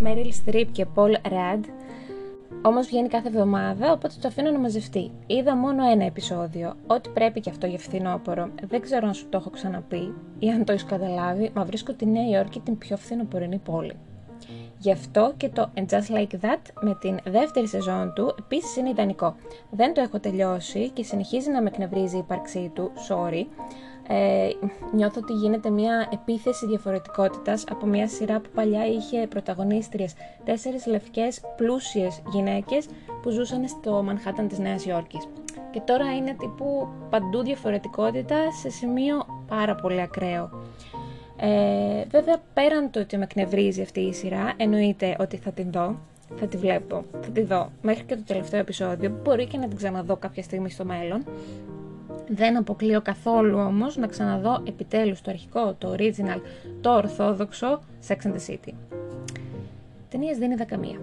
Meryl 0.04 0.30
Streep 0.44 0.66
και 0.72 0.86
Paul 0.94 1.12
Rudd, 1.30 1.64
Όμως 2.62 2.86
βγαίνει 2.86 3.08
κάθε 3.08 3.28
εβδομάδα, 3.28 3.92
οπότε 3.92 4.14
το 4.20 4.28
αφήνω 4.28 4.50
να 4.50 4.58
μαζευτεί. 4.58 5.10
Είδα 5.26 5.56
μόνο 5.56 5.90
ένα 5.90 6.04
επεισόδιο. 6.04 6.74
Ό,τι 6.86 7.08
πρέπει 7.08 7.40
και 7.40 7.50
αυτό 7.50 7.66
για 7.66 7.78
φθινόπωρο. 7.78 8.48
Δεν 8.68 8.80
ξέρω 8.80 9.06
αν 9.06 9.14
σου 9.14 9.28
το 9.28 9.38
έχω 9.38 9.50
ξαναπεί 9.50 10.14
ή 10.38 10.48
αν 10.48 10.64
το 10.64 10.72
έχεις 10.72 10.84
καταλάβει, 10.84 11.50
μα 11.54 11.64
βρίσκω 11.64 11.92
τη 11.92 12.06
Νέα 12.06 12.28
Υόρκη 12.28 12.60
την 12.60 12.78
πιο 12.78 12.96
φθινοπορεινή 12.96 13.58
πόλη. 13.58 13.96
Γι' 14.78 14.92
αυτό 14.92 15.32
και 15.36 15.48
το 15.48 15.70
And 15.74 15.86
Just 15.86 16.16
Like 16.16 16.44
That 16.44 16.60
με 16.80 16.96
την 17.00 17.18
δεύτερη 17.24 17.68
σεζόν 17.68 18.12
του 18.14 18.34
επίσης 18.38 18.76
είναι 18.76 18.88
ιδανικό. 18.88 19.34
Δεν 19.70 19.94
το 19.94 20.00
έχω 20.00 20.20
τελειώσει 20.20 20.90
και 20.90 21.02
συνεχίζει 21.02 21.50
να 21.50 21.62
με 21.62 21.68
εκνευρίζει 21.68 22.16
η 22.16 22.18
ύπαρξή 22.18 22.70
του, 22.74 22.90
sorry, 23.08 23.44
ε, 24.08 24.48
νιώθω 24.92 25.20
ότι 25.22 25.32
γίνεται 25.32 25.70
μια 25.70 26.08
επίθεση 26.12 26.66
διαφορετικότητας 26.66 27.64
από 27.70 27.86
μια 27.86 28.08
σειρά 28.08 28.40
που 28.40 28.48
παλιά 28.54 28.86
είχε 28.86 29.26
πρωταγωνίστριες 29.26 30.14
τέσσερις 30.44 30.86
λευκές 30.86 31.40
πλούσιες 31.56 32.22
γυναίκες 32.30 32.86
που 33.22 33.30
ζούσαν 33.30 33.68
στο 33.68 34.02
Μανχάταν 34.02 34.48
της 34.48 34.58
Νέας 34.58 34.86
Υόρκης. 34.86 35.28
Και 35.70 35.80
τώρα 35.80 36.16
είναι 36.16 36.36
τύπου 36.38 36.88
παντού 37.10 37.42
διαφορετικότητα 37.42 38.36
σε 38.62 38.70
σημείο 38.70 39.26
πάρα 39.48 39.74
πολύ 39.74 40.00
ακραίο. 40.00 40.50
Ε, 41.36 42.04
βέβαια 42.10 42.42
πέραν 42.54 42.90
το 42.90 43.00
ότι 43.00 43.16
με 43.16 43.24
εκνευρίζει 43.24 43.82
αυτή 43.82 44.00
η 44.00 44.12
σειρά, 44.12 44.52
εννοείται 44.56 45.16
ότι 45.18 45.36
θα 45.36 45.52
την 45.52 45.70
δω, 45.72 45.96
θα 46.36 46.46
τη 46.46 46.56
βλέπω, 46.56 47.04
θα 47.20 47.30
τη 47.30 47.42
δω 47.42 47.70
μέχρι 47.82 48.04
και 48.04 48.16
το 48.16 48.22
τελευταίο 48.26 48.60
επεισόδιο, 48.60 49.20
μπορεί 49.22 49.46
και 49.46 49.58
να 49.58 49.68
την 49.68 49.76
ξαναδώ 49.76 50.16
κάποια 50.16 50.42
στιγμή 50.42 50.70
στο 50.70 50.84
μέλλον, 50.84 51.24
δεν 52.28 52.56
αποκλείω 52.56 53.00
καθόλου 53.00 53.58
όμως 53.58 53.96
να 53.96 54.06
ξαναδώ 54.06 54.62
επιτέλους 54.64 55.20
το 55.20 55.30
αρχικό, 55.30 55.74
το 55.78 55.94
original, 55.98 56.40
το 56.80 56.90
ορθόδοξο 56.90 57.80
Sex 58.08 58.26
and 58.26 58.32
the 58.32 58.50
City. 58.50 58.72
Ταινίες 60.10 60.38
δεν 60.38 60.50
είδα 60.50 60.64
καμία. 60.64 60.98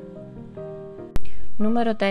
Νούμερο 1.57 1.91
4. 1.99 2.03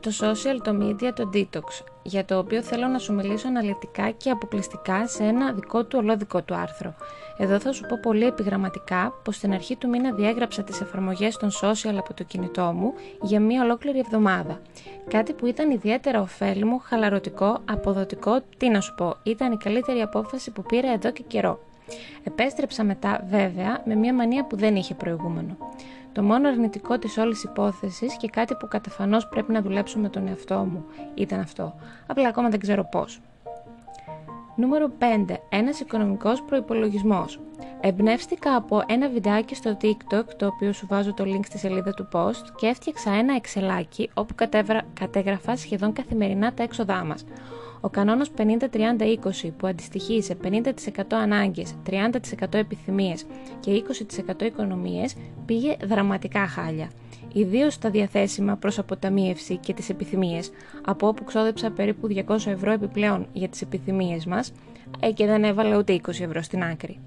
Το 0.00 0.10
social, 0.20 0.56
το 0.62 0.78
media, 0.80 1.12
το 1.14 1.30
detox, 1.34 1.84
για 2.02 2.24
το 2.24 2.38
οποίο 2.38 2.62
θέλω 2.62 2.86
να 2.86 2.98
σου 2.98 3.14
μιλήσω 3.14 3.48
αναλυτικά 3.48 4.10
και 4.10 4.30
αποκλειστικά 4.30 5.08
σε 5.08 5.24
ένα 5.24 5.52
δικό 5.52 5.84
του 5.84 5.98
ολόδικό 6.02 6.42
του 6.42 6.54
άρθρο. 6.54 6.94
Εδώ 7.38 7.60
θα 7.60 7.72
σου 7.72 7.86
πω 7.86 7.98
πολύ 8.02 8.26
επιγραμματικά 8.26 9.14
πως 9.24 9.36
στην 9.36 9.52
αρχή 9.52 9.76
του 9.76 9.88
μήνα 9.88 10.12
διέγραψα 10.12 10.62
τις 10.62 10.80
εφαρμογές 10.80 11.36
των 11.36 11.50
social 11.50 11.94
από 11.98 12.14
το 12.14 12.24
κινητό 12.24 12.72
μου 12.74 12.92
για 13.22 13.40
μία 13.40 13.62
ολόκληρη 13.62 13.98
εβδομάδα. 13.98 14.60
Κάτι 15.08 15.32
που 15.32 15.46
ήταν 15.46 15.70
ιδιαίτερα 15.70 16.20
ωφέλιμο, 16.20 16.80
χαλαρωτικό, 16.84 17.58
αποδοτικό, 17.64 18.40
τι 18.56 18.68
να 18.68 18.80
σου 18.80 18.94
πω, 18.94 19.16
ήταν 19.22 19.52
η 19.52 19.56
καλύτερη 19.56 20.00
απόφαση 20.00 20.50
που 20.50 20.62
πήρα 20.62 20.92
εδώ 20.92 21.10
και 21.10 21.22
καιρό. 21.26 21.60
Επέστρεψα 22.24 22.84
μετά, 22.84 23.26
βέβαια, 23.30 23.82
με 23.84 23.94
μια 23.94 24.14
μανία 24.14 24.44
που 24.44 24.56
δεν 24.56 24.76
είχε 24.76 24.94
προηγούμενο. 24.94 25.56
Το 26.18 26.24
μόνο 26.24 26.48
αρνητικό 26.48 26.98
της 26.98 27.16
όλης 27.16 27.42
υπόθεσης 27.42 28.16
και 28.16 28.28
κάτι 28.28 28.54
που 28.54 28.68
καταφανώς 28.68 29.28
πρέπει 29.28 29.52
να 29.52 29.62
δουλέψω 29.62 29.98
με 29.98 30.08
τον 30.08 30.28
εαυτό 30.28 30.54
μου 30.54 30.84
ήταν 31.14 31.40
αυτό. 31.40 31.74
Απλά 32.06 32.28
ακόμα 32.28 32.48
δεν 32.48 32.60
ξέρω 32.60 32.84
πώς. 32.84 33.20
Νούμερο 34.56 34.90
5. 34.98 35.36
Ένας 35.48 35.80
οικονομικός 35.80 36.42
προϋπολογισμός. 36.42 37.40
Εμπνεύστηκα 37.80 38.56
από 38.56 38.82
ένα 38.86 39.08
βιντεάκι 39.08 39.54
στο 39.54 39.76
TikTok, 39.80 40.24
το 40.36 40.46
οποίο 40.46 40.72
σου 40.72 40.86
βάζω 40.86 41.14
το 41.14 41.24
link 41.26 41.44
στη 41.44 41.58
σελίδα 41.58 41.94
του 41.94 42.08
post 42.12 42.44
και 42.56 42.66
έφτιαξα 42.66 43.10
ένα 43.12 43.34
εξελάκι 43.34 44.10
όπου 44.14 44.34
κατέγραφα 44.94 45.56
σχεδόν 45.56 45.92
καθημερινά 45.92 46.52
τα 46.52 46.62
έξοδά 46.62 47.04
μας. 47.04 47.24
Ο 47.80 47.88
κανόνας 47.88 48.30
50-30-20 48.36 49.50
που 49.56 49.66
αντιστοιχεί 49.66 50.22
σε 50.22 50.36
50% 50.42 51.02
ανάγκες, 51.10 51.74
30% 51.86 52.54
επιθυμίες 52.54 53.26
και 53.60 53.70
20% 53.70 54.42
οικονομίες 54.42 55.14
πήγε 55.46 55.76
δραματικά 55.84 56.46
χάλια. 56.46 56.90
Ιδίως 57.32 57.74
στα 57.74 57.90
διαθέσιμα 57.90 58.56
προς 58.56 58.78
αποταμίευση 58.78 59.56
και 59.56 59.72
τις 59.72 59.88
επιθυμίες, 59.88 60.50
από 60.84 61.08
όπου 61.08 61.24
ξόδεψα 61.24 61.70
περίπου 61.70 62.08
200 62.26 62.46
ευρώ 62.46 62.70
επιπλέον 62.72 63.26
για 63.32 63.48
τις 63.48 63.62
επιθυμίες 63.62 64.26
μας 64.26 64.52
ε, 65.00 65.12
και 65.12 65.26
δεν 65.26 65.44
έβαλα 65.44 65.78
ούτε 65.78 66.00
20 66.06 66.08
ευρώ 66.08 66.42
στην 66.42 66.62
άκρη. 66.62 66.98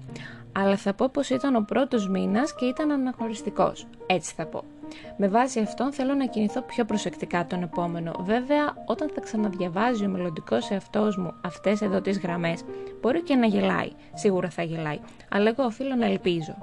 Αλλά 0.52 0.76
θα 0.76 0.94
πω 0.94 1.08
πως 1.08 1.30
ήταν 1.30 1.56
ο 1.56 1.64
πρώτος 1.66 2.08
μήνας 2.08 2.54
και 2.54 2.64
ήταν 2.64 2.90
αναγνωριστικός. 2.90 3.86
Έτσι 4.06 4.32
θα 4.36 4.46
πω. 4.46 4.64
Με 5.16 5.28
βάση 5.28 5.60
αυτόν 5.60 5.92
θέλω 5.92 6.14
να 6.14 6.26
κινηθώ 6.26 6.62
πιο 6.62 6.84
προσεκτικά 6.84 7.46
τον 7.46 7.62
επόμενο. 7.62 8.12
Βέβαια, 8.20 8.74
όταν 8.86 9.10
θα 9.14 9.20
ξαναδιαβάζει 9.20 10.04
ο 10.04 10.08
μελλοντικός 10.08 10.70
εαυτός 10.70 11.16
μου 11.16 11.34
αυτές 11.44 11.82
εδώ 11.82 12.00
τις 12.00 12.18
γραμμές, 12.18 12.64
μπορεί 13.00 13.22
και 13.22 13.34
να 13.34 13.46
γελάει. 13.46 13.90
Σίγουρα 14.14 14.50
θα 14.50 14.62
γελάει. 14.62 14.98
Αλλά 15.30 15.48
εγώ 15.48 15.64
οφείλω 15.64 15.94
να 15.94 16.06
ελπίζω. 16.06 16.56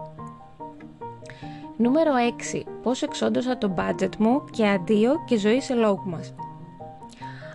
Νούμερο 1.77 2.11
6. 2.53 2.63
Πώς 2.83 3.01
εξόντωσα 3.01 3.57
το 3.57 3.73
budget 3.77 4.15
μου 4.17 4.43
και 4.51 4.67
αντίο 4.67 5.11
και 5.25 5.37
ζωή 5.37 5.61
σε 5.61 5.73
λόγου 5.73 6.09
μας. 6.09 6.33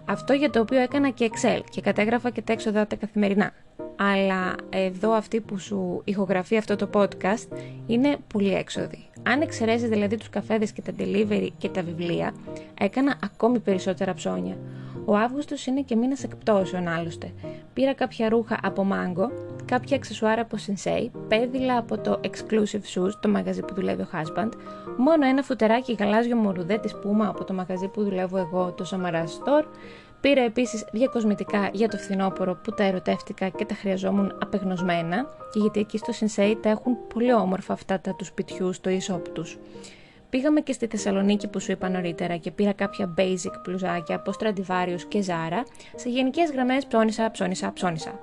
Αυτό 0.04 0.33
για 0.33 0.50
το 0.50 0.61
οποίο 0.61 0.81
έκανα 0.81 1.11
και 1.11 1.31
Excel 1.33 1.61
και 1.71 1.81
κατέγραφα 1.81 2.31
και 2.31 2.43
τα 2.43 2.52
έξοδα 2.52 2.87
τα 2.87 2.97
καθημερινά. 2.97 3.50
Αλλά 3.97 4.54
εδώ 4.71 5.11
αυτή 5.11 5.40
που 5.40 5.59
σου 5.59 6.02
ηχογραφεί 6.04 6.57
αυτό 6.57 6.76
το 6.76 6.88
podcast 6.95 7.49
είναι 7.87 8.16
πολύ 8.26 8.54
έξοδη. 8.54 9.09
Αν 9.26 9.40
εξαιρέσεις 9.40 9.88
δηλαδή 9.88 10.16
τους 10.16 10.31
καφέδες 10.31 10.73
και 10.73 10.83
τα 10.83 10.93
delivery 10.99 11.49
και 11.59 11.69
τα 11.69 11.83
βιβλία, 11.83 12.35
έκανα 12.78 13.16
ακόμη 13.23 13.59
περισσότερα 13.59 14.14
ψώνια. 14.14 14.57
Ο 15.04 15.16
Αύγουστος 15.16 15.66
είναι 15.66 15.81
και 15.81 15.97
μήνας 15.97 16.25
εκπτώσεων 16.25 16.88
άλλωστε. 16.88 17.33
Πήρα 17.73 17.95
κάποια 17.95 18.28
ρούχα 18.28 18.59
από 18.62 18.87
Mango, 18.93 19.28
κάποια 19.64 19.97
αξεσουάρα 19.97 20.43
από 20.43 20.57
Sensei, 20.66 21.11
πέδιλα 21.28 21.76
από 21.76 21.99
το 21.99 22.21
Exclusive 22.25 22.95
Shoes, 22.95 23.11
το 23.21 23.28
μαγαζί 23.28 23.61
που 23.61 23.75
δουλεύει 23.75 24.02
ο 24.02 24.09
husband, 24.12 24.50
μόνο 24.97 25.26
ένα 25.26 25.43
φουτεράκι 25.43 25.97
γαλάζιο 25.99 26.37
μορουδέ 26.37 26.78
της 26.78 26.95
Puma 26.95 27.26
από 27.26 27.45
το 27.45 27.52
μαγαζί 27.52 27.88
που 27.88 28.02
δουλεύω 28.02 28.37
εγώ, 28.37 28.73
το 28.73 28.87
Samara 28.90 29.23
Store, 29.23 29.64
Πήρα 30.25 30.43
επίσης 30.43 30.85
διακοσμητικά 30.93 31.71
για 31.73 31.88
το 31.88 31.97
φθινόπωρο 31.97 32.54
που 32.54 32.71
τα 32.71 32.85
ερωτεύτηκα 32.85 33.49
και 33.49 33.64
τα 33.64 33.75
χρειαζόμουν 33.75 34.38
απεγνωσμένα 34.43 35.26
και 35.52 35.59
γιατί 35.59 35.81
εκεί 35.81 35.99
στο 35.99 36.12
Sensei 36.21 36.57
τα 36.62 36.69
έχουν 36.69 36.97
πολύ 37.14 37.35
όμορφα 37.35 37.73
αυτά 37.73 38.00
τα 38.00 38.14
του 38.14 38.25
σπιτιού 38.25 38.73
στο 38.73 38.90
e-shop 38.90 39.21
τους. 39.33 39.59
Πήγαμε 40.31 40.61
και 40.61 40.73
στη 40.73 40.87
Θεσσαλονίκη 40.87 41.49
που 41.49 41.61
σου 41.61 41.73
είπα 41.73 41.88
νωρίτερα 41.88 42.37
και 42.37 42.50
πήρα 42.50 42.73
κάποια 42.73 43.14
basic 43.19 43.52
πλουζάκια 43.62 44.16
από 44.16 44.33
Stradivarius 44.38 45.00
και 45.09 45.25
Zara. 45.26 45.62
Σε 45.95 46.09
γενικές 46.09 46.50
γραμμές 46.50 46.87
ψώνισα, 46.87 47.31
ψώνισα, 47.31 47.73
ψώνισα. 47.73 48.19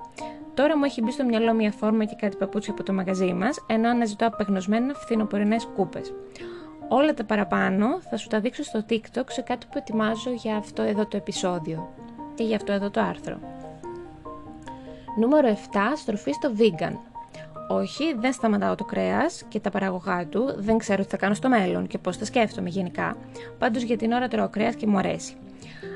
Τώρα 0.54 0.78
μου 0.78 0.84
έχει 0.84 1.02
μπει 1.02 1.12
στο 1.12 1.24
μυαλό 1.24 1.52
μια 1.52 1.70
φόρμα 1.70 2.04
και 2.04 2.16
κάτι 2.18 2.36
παπούτσια 2.36 2.72
από 2.72 2.82
το 2.82 2.92
μαγαζί 2.92 3.32
μας, 3.32 3.64
ενώ 3.66 3.88
αναζητώ 3.88 4.26
απεγνωσμένα 4.26 4.94
φθινοπορεινές 4.94 5.68
κούπες. 5.76 6.12
Όλα 6.94 7.14
τα 7.14 7.24
παραπάνω 7.24 8.00
θα 8.10 8.16
σου 8.16 8.28
τα 8.28 8.40
δείξω 8.40 8.62
στο 8.62 8.84
TikTok 8.90 9.24
σε 9.28 9.40
κάτι 9.40 9.66
που 9.66 9.78
ετοιμάζω 9.78 10.30
για 10.30 10.56
αυτό 10.56 10.82
εδώ 10.82 11.06
το 11.06 11.16
επεισόδιο 11.16 11.88
και 12.34 12.44
για 12.44 12.56
αυτό 12.56 12.72
εδώ 12.72 12.90
το 12.90 13.00
άρθρο. 13.00 13.38
Νούμερο 15.18 15.48
7. 15.48 15.56
Στροφή 15.96 16.32
στο 16.32 16.52
vegan. 16.58 16.92
Όχι, 17.68 18.14
δεν 18.18 18.32
σταματάω 18.32 18.74
το 18.74 18.84
κρέας 18.84 19.42
και 19.48 19.60
τα 19.60 19.70
παραγωγά 19.70 20.26
του, 20.26 20.54
δεν 20.56 20.78
ξέρω 20.78 21.02
τι 21.02 21.08
θα 21.08 21.16
κάνω 21.16 21.34
στο 21.34 21.48
μέλλον 21.48 21.86
και 21.86 21.98
πώς 21.98 22.16
θα 22.16 22.24
σκέφτομαι 22.24 22.68
γενικά. 22.68 23.16
Πάντως 23.58 23.82
για 23.82 23.96
την 23.96 24.12
ώρα 24.12 24.28
τρώω 24.28 24.48
κρέας 24.48 24.74
και 24.74 24.86
μου 24.86 24.98
αρέσει 24.98 25.36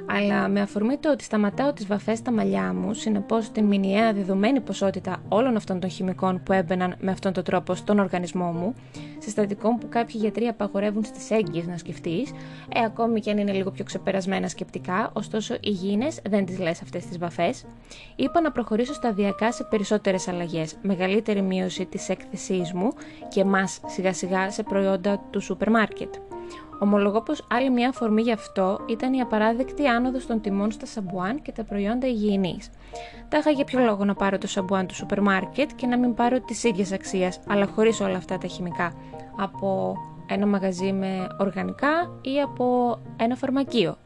αλλά 0.07 0.49
με 0.49 0.61
αφορμή 0.61 0.97
το 0.97 1.11
ότι 1.11 1.25
σταματάω 1.25 1.73
τις 1.73 1.87
βαφές 1.87 2.19
στα 2.19 2.33
μαλλιά 2.33 2.73
μου, 2.73 2.95
συνεπώς 2.95 3.51
την 3.51 3.65
μηνιαία 3.65 4.13
δεδομένη 4.13 4.61
ποσότητα 4.61 5.23
όλων 5.29 5.57
αυτών 5.57 5.81
των 5.81 5.91
χημικών 5.91 6.43
που 6.43 6.53
έμπαιναν 6.53 6.97
με 7.01 7.11
αυτόν 7.11 7.33
τον 7.33 7.45
τρόπο 7.45 7.75
στον 7.75 7.99
οργανισμό 7.99 8.53
μου, 8.53 8.75
συστατικών 9.19 9.79
που 9.79 9.89
κάποιοι 9.89 10.21
γιατροί 10.21 10.47
απαγορεύουν 10.47 11.05
στις 11.05 11.31
έγκυες 11.31 11.67
να 11.67 11.77
σκεφτείς, 11.77 12.31
ε, 12.75 12.85
ακόμη 12.85 13.21
και 13.21 13.31
αν 13.31 13.39
είναι 13.39 13.53
λίγο 13.53 13.71
πιο 13.71 13.85
ξεπερασμένα 13.85 14.49
σκεπτικά, 14.49 15.11
ωστόσο 15.13 15.57
υγιεινές 15.61 16.21
δεν 16.29 16.45
τις 16.45 16.59
λες 16.59 16.83
αυτές 16.83 17.07
τις 17.07 17.19
βαφές, 17.19 17.65
είπα 18.17 18.41
να 18.41 18.53
προχωρήσω 18.53 18.93
σταδιακά 18.93 19.53
σε 19.53 19.65
περισσότερες 19.65 20.29
αλλαγές, 20.29 20.75
μεγαλύτερη 20.83 21.43
μείωση 21.43 21.87
της 21.87 22.09
έκθεσής 22.09 22.73
μου 22.73 22.93
και 23.29 23.45
μας 23.45 23.81
σιγά 23.87 24.13
σιγά 24.13 24.51
σε 24.51 24.63
προϊόντα 24.63 25.21
του 25.31 25.41
σούπερ 25.41 25.71
μάρκετ. 25.71 26.15
Ομολογώ 26.79 27.23
πως 27.23 27.45
άλλη 27.51 27.71
μια 27.71 27.89
αφορμή 27.89 28.23
γι' 28.23 28.33
αυτό 28.33 28.81
ήταν 28.87 29.13
η 29.13 29.21
απαράδεκτη 29.21 29.87
άνοδος 29.87 30.27
των 30.27 30.41
τιμών 30.41 30.71
στα 30.71 30.87
σαμπουάν 30.87 31.43
και 31.43 31.53
τα 31.53 31.65
προϊόντα 31.65 32.07
υγιεινής. 32.07 32.71
Τα 33.29 33.39
είχα 33.39 33.51
για 33.51 33.65
ποιο 33.65 33.81
λόγο 33.81 34.05
να 34.05 34.15
πάρω 34.15 34.39
το 34.39 34.47
σαμπουάν 34.47 34.87
του 34.87 34.95
σούπερ 34.95 35.21
μάρκετ 35.21 35.71
και 35.77 35.87
να 35.87 35.99
μην 35.99 36.15
πάρω 36.15 36.41
της 36.41 36.65
ίδιας 36.65 36.93
αξίας, 36.93 37.41
αλλά 37.49 37.67
χωρίς 37.67 38.01
όλα 38.01 38.17
αυτά 38.17 38.39
τα 38.39 38.47
χημικά, 38.47 38.93
από 39.37 39.97
ένα 40.27 40.47
μαγαζί 40.47 40.93
με 40.93 41.27
οργανικά 41.39 42.19
ή 42.23 42.41
από 42.41 42.99
ένα 43.17 43.35
φαρμακείο. 43.37 43.97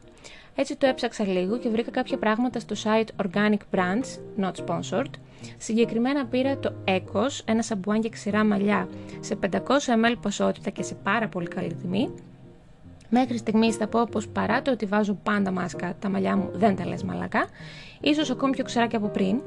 Έτσι 0.55 0.75
το 0.75 0.87
έψαξα 0.87 1.27
λίγο 1.27 1.57
και 1.57 1.69
βρήκα 1.69 1.91
κάποια 1.91 2.17
πράγματα 2.17 2.59
στο 2.59 2.75
site 2.83 3.25
Organic 3.25 3.57
Brands, 3.75 4.41
not 4.43 4.51
sponsored. 4.65 5.09
Συγκεκριμένα 5.57 6.25
πήρα 6.25 6.57
το 6.57 6.73
Ecos, 6.85 7.39
ένα 7.45 7.61
σαμπουάν 7.61 7.99
για 8.01 8.09
ξηρά 8.09 8.45
μαλλιά 8.45 8.87
σε 9.19 9.37
500 9.51 9.57
ml 9.57 10.15
ποσότητα 10.21 10.69
και 10.69 10.83
σε 10.83 10.95
πάρα 10.95 11.27
πολύ 11.27 11.47
καλή 11.47 11.73
τιμή 11.73 12.09
Μέχρι 13.13 13.37
στιγμής 13.37 13.75
θα 13.75 13.87
πω 13.87 14.07
πω 14.11 14.21
παρά 14.33 14.61
το 14.61 14.71
ότι 14.71 14.85
βάζω 14.85 15.13
πάντα 15.23 15.51
μάσκα, 15.51 15.95
τα 15.99 16.09
μαλλιά 16.09 16.35
μου 16.37 16.49
δεν 16.53 16.75
τα 16.75 16.85
λες 16.85 17.03
μαλακά, 17.03 17.45
ίσως 18.01 18.29
ακόμη 18.29 18.51
πιο 18.51 18.63
ξερά 18.63 18.87
και 18.87 18.95
από 18.95 19.07
πριν. 19.07 19.41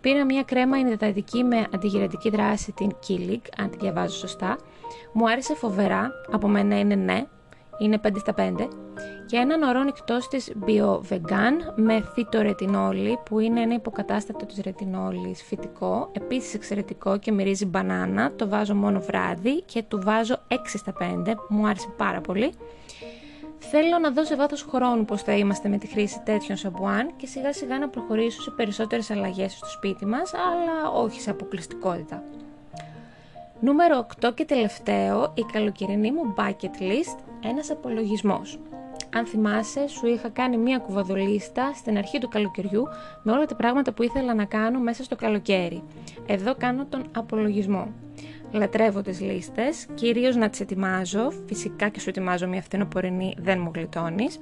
Πήρα 0.00 0.24
μια 0.24 0.42
κρέμα 0.42 0.78
ενδετατική 0.78 1.44
με 1.44 1.66
αντιγυρετική 1.74 2.30
δράση, 2.30 2.72
την 2.72 2.90
Killig, 3.08 3.40
αν 3.58 3.70
τη 3.70 3.76
διαβάζω 3.80 4.16
σωστά. 4.16 4.58
Μου 5.12 5.30
άρεσε 5.30 5.54
φοβερά, 5.54 6.10
από 6.30 6.48
μένα 6.48 6.78
είναι 6.78 6.94
ναι, 6.94 7.26
είναι 7.78 8.00
5 8.04 8.08
στα 8.18 8.34
5. 8.36 8.68
Και 9.26 9.36
έναν 9.36 9.62
ορό 9.62 9.82
νυχτό 9.82 10.18
της 10.30 10.52
Bio 10.66 11.00
Vegan 11.10 11.74
με 11.76 12.02
φυτορετινόλη, 12.14 13.18
που 13.24 13.38
είναι 13.38 13.60
ένα 13.60 13.74
υποκατάστατο 13.74 14.46
της 14.46 14.60
ρετινόλης 14.62 15.42
φυτικό, 15.42 16.10
επίσης 16.12 16.54
εξαιρετικό 16.54 17.18
και 17.18 17.32
μυρίζει 17.32 17.66
μπανάνα. 17.66 18.32
Το 18.36 18.48
βάζω 18.48 18.74
μόνο 18.74 19.00
βράδυ 19.00 19.62
και 19.62 19.82
του 19.88 20.00
βάζω 20.04 20.38
6 20.48 20.56
στα 20.74 20.92
5. 21.00 21.34
Μου 21.48 21.66
άρεσε 21.66 21.88
πάρα 21.96 22.20
πολύ. 22.20 22.52
Θέλω 23.70 23.98
να 23.98 24.10
δω 24.10 24.24
σε 24.24 24.36
βάθος 24.36 24.62
χρόνου 24.62 25.04
πώς 25.04 25.22
θα 25.22 25.36
είμαστε 25.36 25.68
με 25.68 25.78
τη 25.78 25.86
χρήση 25.86 26.20
τέτοιων 26.24 26.56
σαμπουάν 26.56 27.16
και 27.16 27.26
σιγά 27.26 27.52
σιγά 27.52 27.78
να 27.78 27.88
προχωρήσω 27.88 28.42
σε 28.42 28.50
περισσότερες 28.50 29.10
αλλαγές 29.10 29.52
στο 29.52 29.66
σπίτι 29.66 30.06
μας, 30.06 30.32
αλλά 30.34 30.90
όχι 30.90 31.20
σε 31.20 31.30
αποκλειστικότητα. 31.30 32.22
Νούμερο 33.60 34.06
8 34.20 34.34
και 34.34 34.44
τελευταίο, 34.44 35.32
η 35.36 35.42
καλοκαιρινή 35.52 36.12
μου 36.12 36.34
bucket 36.36 36.80
list, 36.80 37.18
ένας 37.44 37.70
απολογισμός. 37.70 38.58
Αν 39.14 39.26
θυμάσαι, 39.26 39.86
σου 39.88 40.06
είχα 40.06 40.28
κάνει 40.28 40.56
μία 40.56 40.78
κουβαδολίστα 40.78 41.72
στην 41.74 41.98
αρχή 41.98 42.18
του 42.18 42.28
καλοκαιριού 42.28 42.82
με 43.22 43.32
όλα 43.32 43.46
τα 43.46 43.56
πράγματα 43.56 43.92
που 43.92 44.02
ήθελα 44.02 44.34
να 44.34 44.44
κάνω 44.44 44.78
μέσα 44.78 45.04
στο 45.04 45.16
καλοκαίρι. 45.16 45.82
Εδώ 46.26 46.54
κάνω 46.54 46.86
τον 46.88 47.04
απολογισμό 47.12 47.88
λατρεύω 48.52 49.02
τις 49.02 49.20
λίστες, 49.20 49.86
κυρίως 49.94 50.36
να 50.36 50.48
τις 50.48 50.60
ετοιμάζω, 50.60 51.32
φυσικά 51.46 51.88
και 51.88 52.00
σου 52.00 52.08
ετοιμάζω 52.08 52.48
μια 52.48 52.62
φθινοπορεινή, 52.62 53.34
δεν 53.38 53.60
μου 53.60 53.70
γλιτώνεις, 53.74 54.40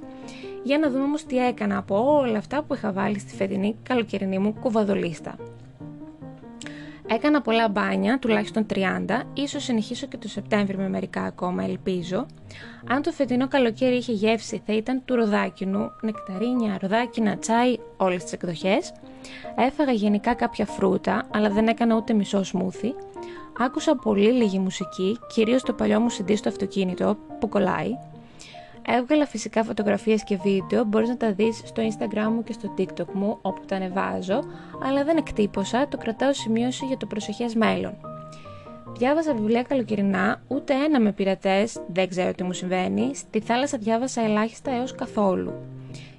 για 0.63 0.77
να 0.77 0.89
δούμε 0.89 1.03
όμως 1.03 1.25
τι 1.25 1.45
έκανα 1.47 1.77
από 1.77 2.17
όλα 2.19 2.37
αυτά 2.37 2.63
που 2.63 2.73
είχα 2.73 2.91
βάλει 2.91 3.19
στη 3.19 3.35
φετινή 3.35 3.75
καλοκαιρινή 3.83 4.37
μου 4.37 4.53
κουβαδολίστα. 4.53 5.35
Έκανα 7.13 7.41
πολλά 7.41 7.69
μπάνια, 7.69 8.19
τουλάχιστον 8.19 8.65
30, 8.73 9.21
ίσως 9.33 9.63
συνεχίσω 9.63 10.07
και 10.07 10.17
το 10.17 10.27
Σεπτέμβριο 10.27 10.79
με 10.79 10.89
μερικά 10.89 11.23
ακόμα, 11.23 11.63
ελπίζω. 11.63 12.25
Αν 12.87 13.01
το 13.01 13.11
φετινό 13.11 13.47
καλοκαίρι 13.47 13.95
είχε 13.95 14.11
γεύση 14.11 14.61
θα 14.65 14.73
ήταν 14.73 15.01
του 15.05 15.15
ροδάκινου, 15.15 15.91
νεκταρίνια, 16.01 16.77
ροδάκινα, 16.81 17.37
τσάι, 17.37 17.77
όλες 17.97 18.23
τις 18.23 18.33
εκδοχές. 18.33 18.93
Έφαγα 19.55 19.91
γενικά 19.91 20.33
κάποια 20.33 20.65
φρούτα, 20.65 21.27
αλλά 21.33 21.49
δεν 21.49 21.67
έκανα 21.67 21.95
ούτε 21.95 22.13
μισό 22.13 22.43
σμούθι. 22.43 22.93
Άκουσα 23.59 23.95
πολύ 23.95 24.31
λίγη 24.31 24.59
μουσική, 24.59 25.17
κυρίως 25.33 25.61
το 25.61 25.73
παλιό 25.73 25.99
μου 25.99 26.11
CD 26.11 26.33
στο 26.35 26.49
αυτοκίνητο 26.49 27.17
που 27.39 27.49
κολλάει. 27.49 27.89
Έβγαλα 28.85 29.25
φυσικά 29.25 29.63
φωτογραφίες 29.63 30.23
και 30.23 30.37
βίντεο, 30.43 30.83
μπορείς 30.83 31.09
να 31.09 31.17
τα 31.17 31.33
δεις 31.33 31.61
στο 31.65 31.83
Instagram 31.83 32.29
μου 32.31 32.43
και 32.43 32.53
στο 32.53 32.73
TikTok 32.77 33.11
μου 33.13 33.37
όπου 33.41 33.61
τα 33.65 33.75
ανεβάζω, 33.75 34.43
αλλά 34.83 35.03
δεν 35.03 35.17
εκτύπωσα, 35.17 35.87
το 35.87 35.97
κρατάω 35.97 36.33
σημείωση 36.33 36.85
για 36.85 36.97
το 36.97 37.05
προσεχές 37.05 37.55
μέλλον. 37.55 37.93
Διάβασα 38.97 39.33
βιβλία 39.33 39.63
καλοκαιρινά, 39.63 40.41
ούτε 40.47 40.73
ένα 40.73 40.99
με 40.99 41.11
πειρατές, 41.11 41.81
δεν 41.93 42.09
ξέρω 42.09 42.33
τι 42.33 42.43
μου 42.43 42.53
συμβαίνει. 42.53 43.15
Στη 43.15 43.39
θάλασσα 43.39 43.77
διάβασα 43.77 44.21
ελάχιστα 44.21 44.71
έως 44.71 44.95
καθόλου. 44.95 45.53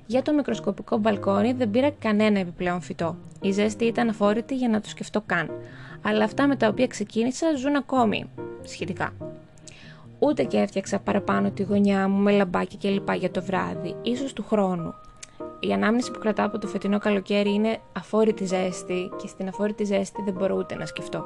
Για 0.06 0.22
το 0.22 0.32
μικροσκοπικό 0.32 0.96
μπαλκόνι 0.96 1.52
δεν 1.52 1.70
πήρα 1.70 1.90
κανένα 1.90 2.38
επιπλέον 2.38 2.80
φυτό. 2.80 3.16
Η 3.40 3.50
ζέστη 3.50 3.84
ήταν 3.84 4.08
αφόρητη 4.08 4.56
για 4.56 4.68
να 4.68 4.80
το 4.80 4.88
σκεφτώ 4.88 5.22
καν. 5.26 5.50
Αλλά 6.02 6.24
αυτά 6.24 6.46
με 6.46 6.56
τα 6.56 6.68
οποία 6.68 6.86
ξεκίνησα 6.86 7.46
ζουν 7.56 7.76
ακόμη, 7.76 8.30
σχετικά. 8.62 9.12
Ούτε 10.24 10.44
και 10.44 10.58
έφτιαξα 10.58 10.98
παραπάνω 10.98 11.50
τη 11.50 11.62
γωνιά 11.62 12.08
μου 12.08 12.22
με 12.22 12.32
λαμπάκια 12.32 12.78
και 12.78 12.88
λοιπά 12.88 13.14
για 13.14 13.30
το 13.30 13.42
βράδυ, 13.42 13.96
ίσως 14.02 14.32
του 14.32 14.44
χρόνου. 14.48 14.94
Η 15.60 15.72
ανάμνηση 15.72 16.10
που 16.10 16.18
κρατάω 16.18 16.46
από 16.46 16.58
το 16.58 16.66
φετινό 16.66 16.98
καλοκαίρι 16.98 17.52
είναι 17.52 17.78
αφόρητη 17.92 18.44
ζέστη 18.44 19.10
και 19.22 19.26
στην 19.26 19.48
αφόρητη 19.48 19.84
ζέστη 19.84 20.22
δεν 20.22 20.34
μπορώ 20.34 20.54
ούτε 20.56 20.74
να 20.74 20.86
σκεφτώ. 20.86 21.24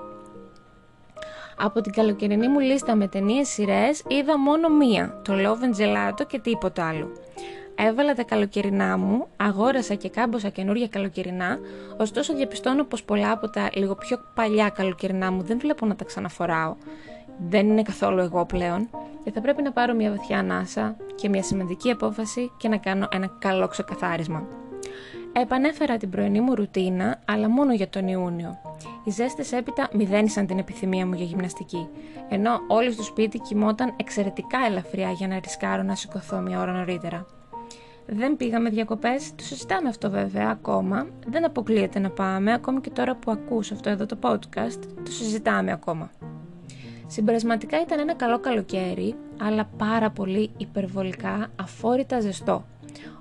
Από 1.56 1.80
την 1.80 1.92
καλοκαιρινή 1.92 2.48
μου 2.48 2.58
λίστα 2.58 2.94
με 2.94 3.08
ταινίες 3.08 3.48
σειρές 3.48 4.02
είδα 4.08 4.38
μόνο 4.38 4.68
μία, 4.68 5.20
το 5.24 5.32
Love 5.36 5.64
and 5.64 5.80
Gelato 5.80 6.26
και 6.26 6.38
τίποτα 6.38 6.88
άλλο. 6.88 7.10
Έβαλα 7.74 8.14
τα 8.14 8.22
καλοκαιρινά 8.22 8.96
μου, 8.96 9.26
αγόρασα 9.36 9.94
και 9.94 10.08
κάμποσα 10.08 10.48
καινούργια 10.48 10.88
καλοκαιρινά, 10.88 11.58
ωστόσο 11.96 12.34
διαπιστώνω 12.34 12.84
πως 12.84 13.02
πολλά 13.02 13.30
από 13.30 13.50
τα 13.50 13.70
λίγο 13.74 13.94
πιο 13.94 14.18
παλιά 14.34 14.68
καλοκαιρινά 14.68 15.32
μου 15.32 15.42
δεν 15.42 15.58
βλέπω 15.58 15.86
να 15.86 15.96
τα 15.96 16.04
ξαναφοράω. 16.04 16.76
Δεν 17.38 17.68
είναι 17.68 17.82
καθόλου 17.82 18.20
εγώ 18.20 18.44
πλέον 18.44 18.88
και 19.24 19.30
θα 19.30 19.40
πρέπει 19.40 19.62
να 19.62 19.72
πάρω 19.72 19.94
μια 19.94 20.10
βαθιά 20.10 20.38
ανάσα 20.38 20.96
και 21.14 21.28
μια 21.28 21.42
σημαντική 21.42 21.90
απόφαση 21.90 22.50
και 22.56 22.68
να 22.68 22.76
κάνω 22.76 23.08
ένα 23.10 23.30
καλό 23.38 23.68
ξεκαθάρισμα. 23.68 24.46
Επανέφερα 25.32 25.96
την 25.96 26.10
πρωινή 26.10 26.40
μου 26.40 26.54
ρουτίνα, 26.54 27.20
αλλά 27.24 27.48
μόνο 27.48 27.74
για 27.74 27.88
τον 27.88 28.08
Ιούνιο. 28.08 28.58
Οι 29.04 29.10
ζέστες 29.10 29.52
έπειτα 29.52 29.88
μηδένισαν 29.92 30.46
την 30.46 30.58
επιθυμία 30.58 31.06
μου 31.06 31.14
για 31.14 31.24
γυμναστική, 31.24 31.88
ενώ 32.28 32.50
όλοι 32.68 32.92
στο 32.92 33.02
σπίτι 33.02 33.38
κοιμόταν 33.38 33.94
εξαιρετικά 33.96 34.58
ελαφριά 34.66 35.10
για 35.10 35.28
να 35.28 35.38
ρισκάρω 35.38 35.82
να 35.82 35.94
σηκωθώ 35.94 36.40
μια 36.40 36.60
ώρα 36.60 36.72
νωρίτερα. 36.72 37.26
Δεν 38.06 38.36
πήγαμε 38.36 38.70
διακοπές, 38.70 39.34
το 39.34 39.44
συζητάμε 39.44 39.88
αυτό 39.88 40.10
βέβαια 40.10 40.48
ακόμα. 40.50 41.06
Δεν 41.26 41.44
αποκλείεται 41.44 41.98
να 41.98 42.10
πάμε, 42.10 42.52
ακόμη 42.52 42.80
και 42.80 42.90
τώρα 42.90 43.14
που 43.14 43.30
ακούς 43.30 43.72
αυτό 43.72 43.90
εδώ 43.90 44.06
το 44.06 44.18
podcast, 44.22 44.80
το 45.04 45.10
συζητάμε 45.10 45.72
ακόμα. 45.72 46.10
Συμπερασματικά 47.06 47.80
ήταν 47.80 47.98
ένα 47.98 48.14
καλό 48.14 48.38
καλοκαίρι, 48.38 49.14
αλλά 49.40 49.68
πάρα 49.76 50.10
πολύ 50.10 50.50
υπερβολικά 50.56 51.46
αφόρητα 51.56 52.20
ζεστό. 52.20 52.64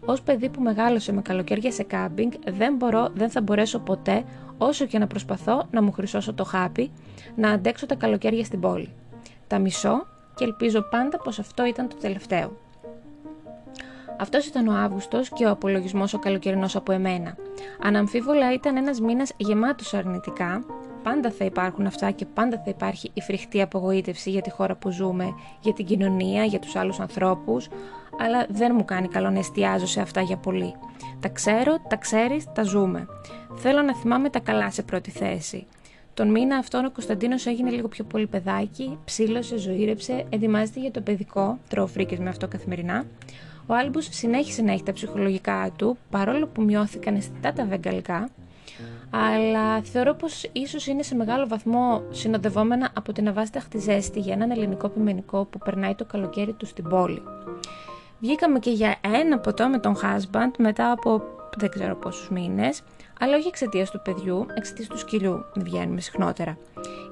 Ω 0.05 0.13
παιδί 0.23 0.49
που 0.49 0.61
μεγάλωσε 0.61 1.13
με 1.13 1.21
καλοκαίρια 1.21 1.71
σε 1.71 1.83
κάμπινγκ, 1.83 2.31
δεν, 2.47 2.75
μπορώ, 2.75 3.09
δεν 3.13 3.29
θα 3.29 3.41
μπορέσω 3.41 3.79
ποτέ, 3.79 4.23
όσο 4.57 4.85
και 4.85 4.99
να 4.99 5.07
προσπαθώ, 5.07 5.67
να 5.71 5.81
μου 5.81 5.91
χρυσώσω 5.91 6.33
το 6.33 6.43
χάπι, 6.43 6.91
να 7.35 7.49
αντέξω 7.49 7.85
τα 7.85 7.95
καλοκαίρια 7.95 8.43
στην 8.43 8.59
πόλη. 8.59 8.89
Τα 9.47 9.59
μισώ 9.59 10.07
και 10.35 10.43
ελπίζω 10.43 10.81
πάντα 10.81 11.17
πως 11.17 11.39
αυτό 11.39 11.65
ήταν 11.65 11.87
το 11.87 11.95
τελευταίο. 11.95 12.57
Αυτός 14.19 14.45
ήταν 14.45 14.67
ο 14.67 14.73
Αύγουστος 14.73 15.29
και 15.29 15.45
ο 15.45 15.49
απολογισμός 15.49 16.13
ο 16.13 16.19
καλοκαιρινός 16.19 16.75
από 16.75 16.91
εμένα. 16.91 17.35
Αναμφίβολα 17.83 18.53
ήταν 18.53 18.77
ένας 18.77 18.99
μήνας 18.99 19.31
γεμάτος 19.37 19.93
αρνητικά. 19.93 20.65
Πάντα 21.05 21.31
θα 21.31 21.45
υπάρχουν 21.45 21.85
αυτά 21.85 22.11
και 22.11 22.25
πάντα 22.25 22.57
θα 22.57 22.69
υπάρχει 22.69 23.11
η 23.13 23.21
φρικτή 23.21 23.61
απογοήτευση 23.61 24.29
για 24.29 24.41
τη 24.41 24.49
χώρα 24.49 24.75
που 24.75 24.89
ζούμε, 24.89 25.33
για 25.61 25.73
την 25.73 25.85
κοινωνία, 25.85 26.43
για 26.43 26.59
τους 26.59 26.75
άλλους 26.75 26.99
ανθρώπους, 26.99 27.67
αλλά 28.19 28.45
δεν 28.49 28.71
μου 28.75 28.85
κάνει 28.85 29.07
καλό 29.07 29.29
να 29.29 29.39
εστιάζω 29.39 29.85
σε 29.85 30.01
αυτά 30.01 30.21
για 30.21 30.37
πολύ. 30.37 30.75
Τα 31.19 31.29
ξέρω, 31.29 31.77
τα 31.87 31.95
ξέρεις, 31.95 32.45
τα 32.53 32.63
ζούμε. 32.63 33.05
Θέλω 33.55 33.81
να 33.81 33.95
θυμάμαι 33.95 34.29
τα 34.29 34.39
καλά 34.39 34.71
σε 34.71 34.83
πρώτη 34.83 35.11
θέση. 35.11 35.65
Τον 36.13 36.31
μήνα 36.31 36.57
αυτόν 36.57 36.85
ο 36.85 36.91
Κωνσταντίνος 36.91 37.45
έγινε 37.45 37.69
λίγο 37.69 37.87
πιο 37.87 38.03
πολύ 38.03 38.27
παιδάκι, 38.27 38.97
ψήλωσε, 39.05 39.57
ζωήρεψε, 39.57 40.25
ετοιμάζεται 40.29 40.79
για 40.79 40.91
το 40.91 41.01
παιδικό, 41.01 41.57
τρώω 41.69 41.87
φρίκες 41.87 42.19
με 42.19 42.29
αυτό 42.29 42.47
καθημερινά. 42.47 43.05
Ο 43.67 43.73
Άλμπους 43.73 44.07
συνέχισε 44.11 44.61
να 44.61 44.71
έχει 44.71 44.83
τα 44.83 44.93
ψυχολογικά 44.93 45.71
του, 45.77 45.97
παρόλο 46.09 46.47
που 46.47 46.61
μειώθηκαν 46.61 47.15
αισθητά 47.15 47.53
τα 47.53 47.65
βεγγαλικά, 47.65 48.29
αλλά 49.23 49.81
θεωρώ 49.81 50.13
πως 50.13 50.49
ίσως 50.51 50.87
είναι 50.87 51.03
σε 51.03 51.15
μεγάλο 51.15 51.47
βαθμό 51.47 52.03
συνοδευόμενα 52.09 52.89
από 52.95 53.13
την 53.13 53.27
αβάσταχτη 53.27 53.79
ζέστη 53.79 54.19
για 54.19 54.33
έναν 54.33 54.51
ελληνικό 54.51 54.89
πιμενικό 54.89 55.45
που 55.45 55.57
περνάει 55.57 55.95
το 55.95 56.05
καλοκαίρι 56.05 56.53
του 56.53 56.65
στην 56.65 56.89
πόλη. 56.89 57.21
Βγήκαμε 58.19 58.59
και 58.59 58.69
για 58.69 58.95
ένα 59.19 59.39
ποτό 59.39 59.67
με 59.67 59.79
τον 59.79 59.95
husband 59.95 60.51
μετά 60.57 60.91
από 60.91 61.21
δεν 61.57 61.69
ξέρω 61.69 61.95
πόσους 61.95 62.29
μήνες, 62.29 62.81
αλλά 63.19 63.35
όχι 63.35 63.47
εξαιτίας 63.47 63.91
του 63.91 64.01
παιδιού, 64.03 64.45
εξαιτίας 64.53 64.87
του 64.87 64.97
σκυλιού 64.97 65.45
βγαίνουμε 65.55 66.01
συχνότερα. 66.01 66.57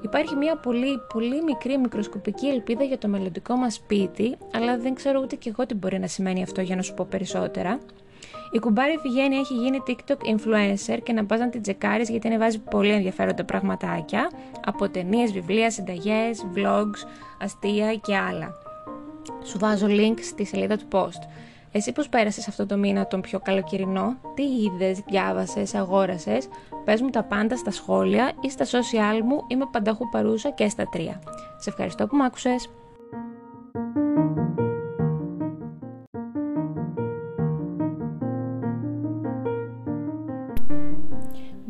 Υπάρχει 0.02 0.34
μια 0.34 0.56
πολύ, 0.56 0.98
πολύ 1.12 1.42
μικρή 1.42 1.78
μικροσκοπική 1.78 2.46
ελπίδα 2.46 2.84
για 2.84 2.98
το 2.98 3.08
μελλοντικό 3.08 3.56
μας 3.56 3.74
σπίτι, 3.74 4.36
αλλά 4.54 4.78
δεν 4.78 4.94
ξέρω 4.94 5.20
ούτε 5.22 5.36
και 5.36 5.48
εγώ 5.48 5.66
τι 5.66 5.74
μπορεί 5.74 5.98
να 5.98 6.06
σημαίνει 6.06 6.42
αυτό 6.42 6.60
για 6.60 6.76
να 6.76 6.82
σου 6.82 6.94
πω 6.94 7.06
περισσότερα. 7.10 7.78
Η 8.54 8.58
κουμπάρη 8.58 8.98
Φιγένεια 9.02 9.38
έχει 9.38 9.54
γίνει 9.54 9.78
TikTok 9.86 10.16
influencer 10.34 10.98
και 11.02 11.12
να 11.12 11.24
πας 11.24 11.38
να 11.38 11.48
την 11.48 11.62
τσεκάρεις 11.62 12.08
γιατί 12.08 12.26
ανεβάζει 12.26 12.58
πολύ 12.58 12.90
ενδιαφέροντα 12.90 13.44
πραγματάκια 13.44 14.30
από 14.64 14.88
ταινίες, 14.88 15.32
βιβλία, 15.32 15.70
συνταγές, 15.70 16.46
vlogs, 16.54 17.06
αστεία 17.40 17.94
και 17.94 18.16
άλλα. 18.16 18.54
Σου 19.44 19.58
βάζω 19.58 19.86
link 19.90 20.14
στη 20.22 20.44
σελίδα 20.44 20.76
του 20.76 20.84
post. 20.92 21.28
Εσύ 21.72 21.92
πώς 21.92 22.08
πέρασες 22.08 22.48
αυτό 22.48 22.66
το 22.66 22.76
μήνα 22.76 23.06
τον 23.06 23.20
πιο 23.20 23.38
καλοκαιρινό, 23.38 24.16
τι 24.34 24.42
είδες, 24.42 24.98
διάβασες, 24.98 25.74
αγόρασες, 25.74 26.48
πες 26.84 27.00
μου 27.00 27.10
τα 27.10 27.24
πάντα 27.24 27.56
στα 27.56 27.70
σχόλια 27.70 28.32
ή 28.40 28.50
στα 28.50 28.64
social 28.64 29.20
μου, 29.24 29.44
είμαι 29.46 29.64
πανταχού 29.72 30.08
παρούσα 30.08 30.50
και 30.50 30.68
στα 30.68 30.88
τρία. 30.88 31.22
Σε 31.58 31.70
ευχαριστώ 31.70 32.06
που 32.06 32.16
μ' 32.16 32.22
άκουσες. 32.22 32.68